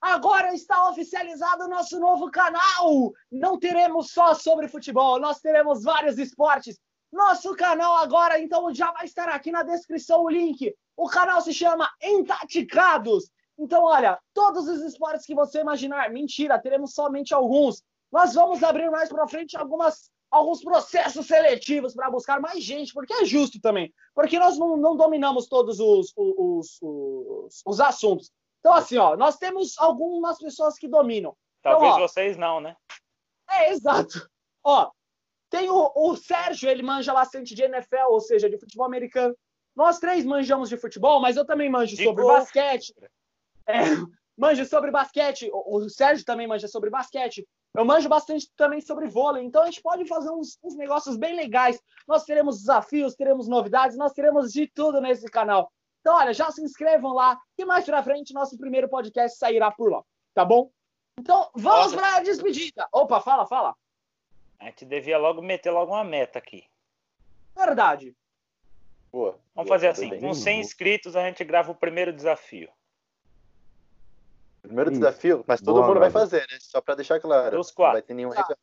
Agora 0.00 0.54
está 0.54 0.88
oficializado 0.88 1.64
o 1.64 1.68
nosso 1.68 2.00
novo 2.00 2.30
canal. 2.30 3.12
Não 3.30 3.58
teremos 3.58 4.10
só 4.10 4.32
sobre 4.32 4.68
futebol, 4.68 5.20
nós 5.20 5.38
teremos 5.38 5.82
vários 5.82 6.18
esportes. 6.18 6.80
Nosso 7.12 7.54
canal 7.54 7.98
agora, 7.98 8.40
então, 8.40 8.74
já 8.74 8.90
vai 8.90 9.04
estar 9.04 9.28
aqui 9.28 9.52
na 9.52 9.62
descrição 9.62 10.22
o 10.22 10.30
link. 10.30 10.74
O 10.96 11.10
canal 11.10 11.42
se 11.42 11.52
chama 11.52 11.90
Entaticados. 12.00 13.30
Então, 13.62 13.84
olha, 13.84 14.18
todos 14.34 14.66
os 14.66 14.82
esportes 14.82 15.24
que 15.24 15.36
você 15.36 15.60
imaginar, 15.60 16.10
mentira, 16.10 16.58
teremos 16.58 16.94
somente 16.94 17.32
alguns. 17.32 17.80
Nós 18.10 18.34
vamos 18.34 18.60
abrir 18.60 18.90
mais 18.90 19.08
para 19.08 19.28
frente 19.28 19.56
algumas, 19.56 20.10
alguns 20.28 20.64
processos 20.64 21.28
seletivos 21.28 21.94
para 21.94 22.10
buscar 22.10 22.40
mais 22.40 22.60
gente, 22.60 22.92
porque 22.92 23.12
é 23.12 23.24
justo 23.24 23.60
também. 23.60 23.94
Porque 24.16 24.36
nós 24.36 24.58
não, 24.58 24.76
não 24.76 24.96
dominamos 24.96 25.46
todos 25.46 25.78
os, 25.78 26.12
os, 26.16 26.78
os, 26.82 27.62
os 27.64 27.80
assuntos. 27.80 28.32
Então, 28.58 28.72
assim, 28.74 28.96
ó, 28.96 29.16
nós 29.16 29.36
temos 29.36 29.78
algumas 29.78 30.38
pessoas 30.38 30.76
que 30.76 30.88
dominam. 30.88 31.32
Talvez 31.62 31.92
Então, 31.92 32.02
ó. 32.02 32.08
vocês 32.08 32.36
não, 32.36 32.60
né? 32.60 32.74
É, 33.48 33.70
exato. 33.70 34.28
Ó, 34.64 34.90
tem 35.48 35.70
o, 35.70 35.92
o 35.94 36.16
Sérgio, 36.16 36.68
ele 36.68 36.82
manja 36.82 37.14
bastante 37.14 37.54
de 37.54 37.62
NFL, 37.62 38.08
ou 38.08 38.20
seja, 38.20 38.50
de 38.50 38.58
futebol 38.58 38.86
americano. 38.86 39.36
Nós 39.76 40.00
três 40.00 40.24
manjamos 40.24 40.68
de 40.68 40.76
futebol, 40.76 41.20
mas 41.20 41.36
eu 41.36 41.46
também 41.46 41.70
manjo 41.70 41.94
De 41.94 42.02
sobre 42.02 42.24
golfe. 42.24 42.40
basquete. 42.40 42.92
É, 43.66 43.82
manja 44.36 44.64
sobre 44.64 44.90
basquete, 44.90 45.48
o, 45.52 45.76
o 45.76 45.90
Sérgio 45.90 46.24
também 46.24 46.46
manja 46.46 46.68
sobre 46.68 46.90
basquete, 46.90 47.46
eu 47.74 47.84
manjo 47.84 48.08
bastante 48.08 48.50
também 48.54 48.80
sobre 48.80 49.08
vôlei, 49.08 49.42
então 49.42 49.62
a 49.62 49.66
gente 49.66 49.80
pode 49.80 50.06
fazer 50.06 50.30
uns, 50.30 50.58
uns, 50.62 50.76
negócios 50.76 51.16
bem 51.16 51.34
legais. 51.34 51.80
Nós 52.06 52.24
teremos 52.24 52.58
desafios, 52.58 53.14
teremos 53.14 53.48
novidades, 53.48 53.96
nós 53.96 54.12
teremos 54.12 54.52
de 54.52 54.66
tudo 54.66 55.00
nesse 55.00 55.26
canal. 55.30 55.72
Então, 56.00 56.14
olha, 56.14 56.34
já 56.34 56.50
se 56.50 56.62
inscrevam 56.62 57.14
lá 57.14 57.38
e 57.56 57.64
mais 57.64 57.84
pra 57.84 58.02
frente 58.02 58.34
nosso 58.34 58.58
primeiro 58.58 58.88
podcast 58.88 59.38
sairá 59.38 59.70
por 59.70 59.90
lá, 59.90 60.02
tá 60.34 60.44
bom? 60.44 60.70
Então, 61.18 61.48
vamos 61.54 61.94
para 61.94 62.16
a 62.16 62.22
despedida. 62.22 62.86
Opa, 62.92 63.20
fala, 63.20 63.46
fala. 63.46 63.74
A 64.58 64.66
gente 64.66 64.84
devia 64.84 65.16
logo 65.16 65.40
meter 65.40 65.70
logo 65.70 65.92
uma 65.92 66.04
meta 66.04 66.38
aqui. 66.38 66.64
Verdade. 67.56 68.14
Boa. 69.10 69.38
Vamos 69.54 69.68
boa, 69.68 69.78
fazer 69.78 69.88
assim, 69.88 70.20
com 70.20 70.34
100 70.34 70.60
inscritos 70.60 71.16
a 71.16 71.24
gente 71.26 71.44
grava 71.44 71.72
o 71.72 71.74
primeiro 71.74 72.12
desafio. 72.12 72.70
Primeiro 74.62 74.92
Isso. 74.92 75.00
desafio, 75.00 75.44
mas 75.46 75.60
todo 75.60 75.76
Boa, 75.76 75.88
mundo 75.88 76.00
vai 76.00 76.10
fazer, 76.10 76.40
né? 76.50 76.58
Só 76.60 76.80
para 76.80 76.94
deixar 76.94 77.20
claro. 77.20 77.56
Dos 77.56 77.70
quatro. 77.70 77.88
Não 77.88 77.92
vai 77.94 78.02
ter 78.02 78.14
nenhum 78.14 78.30
tá. 78.30 78.56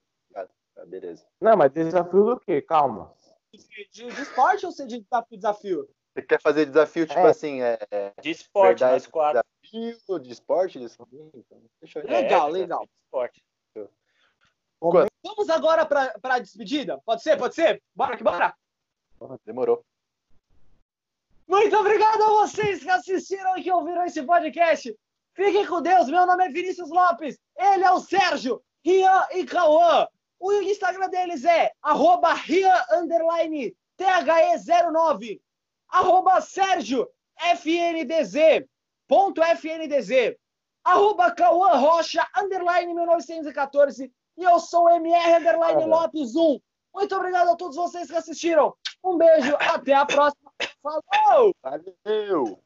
Ah, 0.78 0.86
beleza. 0.86 1.26
Não, 1.42 1.58
mas 1.58 1.72
desafio 1.72 2.24
do 2.24 2.40
quê? 2.40 2.62
Calma. 2.62 3.14
De, 3.54 3.90
de, 3.92 4.08
de 4.08 4.22
esporte 4.22 4.66
ou 4.66 4.72
de 4.72 5.06
desafio? 5.32 5.90
Você 6.14 6.22
quer 6.22 6.42
fazer 6.42 6.66
desafio, 6.66 7.06
tipo 7.06 7.20
é. 7.20 7.30
assim, 7.30 7.62
é, 7.62 7.78
De 8.22 8.32
esporte, 8.32 8.80
verdade, 8.80 9.10
quatro. 9.10 9.44
Desafio, 9.64 10.20
de 10.20 10.32
esporte, 10.32 10.80
de 10.80 10.86
Então, 10.86 12.04
legal, 12.04 12.50
é, 12.50 12.52
legal. 12.52 12.82
De 12.82 12.92
esporte. 13.06 13.44
Vamos 14.82 15.50
agora 15.50 15.86
para 15.86 16.14
a 16.24 16.40
despedida? 16.40 17.00
Pode 17.06 17.22
ser? 17.22 17.38
Pode 17.38 17.54
ser? 17.54 17.84
Bora 17.94 18.16
que 18.16 18.24
bora! 18.24 18.56
Demorou. 19.46 19.84
Muito 21.46 21.76
obrigado 21.76 22.24
a 22.24 22.30
vocês 22.30 22.82
que 22.82 22.90
assistiram 22.90 23.58
e 23.58 23.64
que 23.64 23.72
ouviram 23.72 24.06
esse 24.06 24.24
podcast. 24.24 24.96
Fiquem 25.40 25.66
com 25.66 25.82
Deus. 25.82 26.10
Meu 26.10 26.26
nome 26.26 26.46
é 26.46 26.50
Vinícius 26.50 26.90
Lopes. 26.90 27.40
Ele 27.58 27.86
é 27.86 27.92
o 27.94 28.02
Sérgio, 28.02 28.62
Rian 28.84 29.26
e 29.32 29.46
Cauã. 29.46 30.06
O 30.38 30.52
Instagram 30.52 31.08
deles 31.08 31.46
é 31.46 31.72
arroba 31.82 32.34
Rian, 32.34 32.76
underline, 32.92 33.74
THE09. 33.98 35.40
Arroba 35.88 36.42
Sérgio, 36.42 37.10
FNDZ, 37.38 38.68
ponto 39.08 39.42
FNDZ. 39.42 40.36
Arroba 40.84 41.32
Cauã 41.32 41.78
Rocha, 41.78 42.28
underline 42.38 42.94
1914. 42.94 44.12
E 44.38 44.44
eu 44.44 44.60
sou 44.60 44.90
MR, 44.90 45.38
underline 45.38 45.86
Lopes 45.86 46.36
1. 46.36 46.60
Muito 46.94 47.16
obrigado 47.16 47.52
a 47.52 47.56
todos 47.56 47.78
vocês 47.78 48.10
que 48.10 48.16
assistiram. 48.18 48.76
Um 49.02 49.18
beijo, 49.18 49.56
até 49.56 49.94
a 49.94 50.06
próxima. 50.06 50.52
Falou! 50.84 51.56
Valeu! 51.64 52.62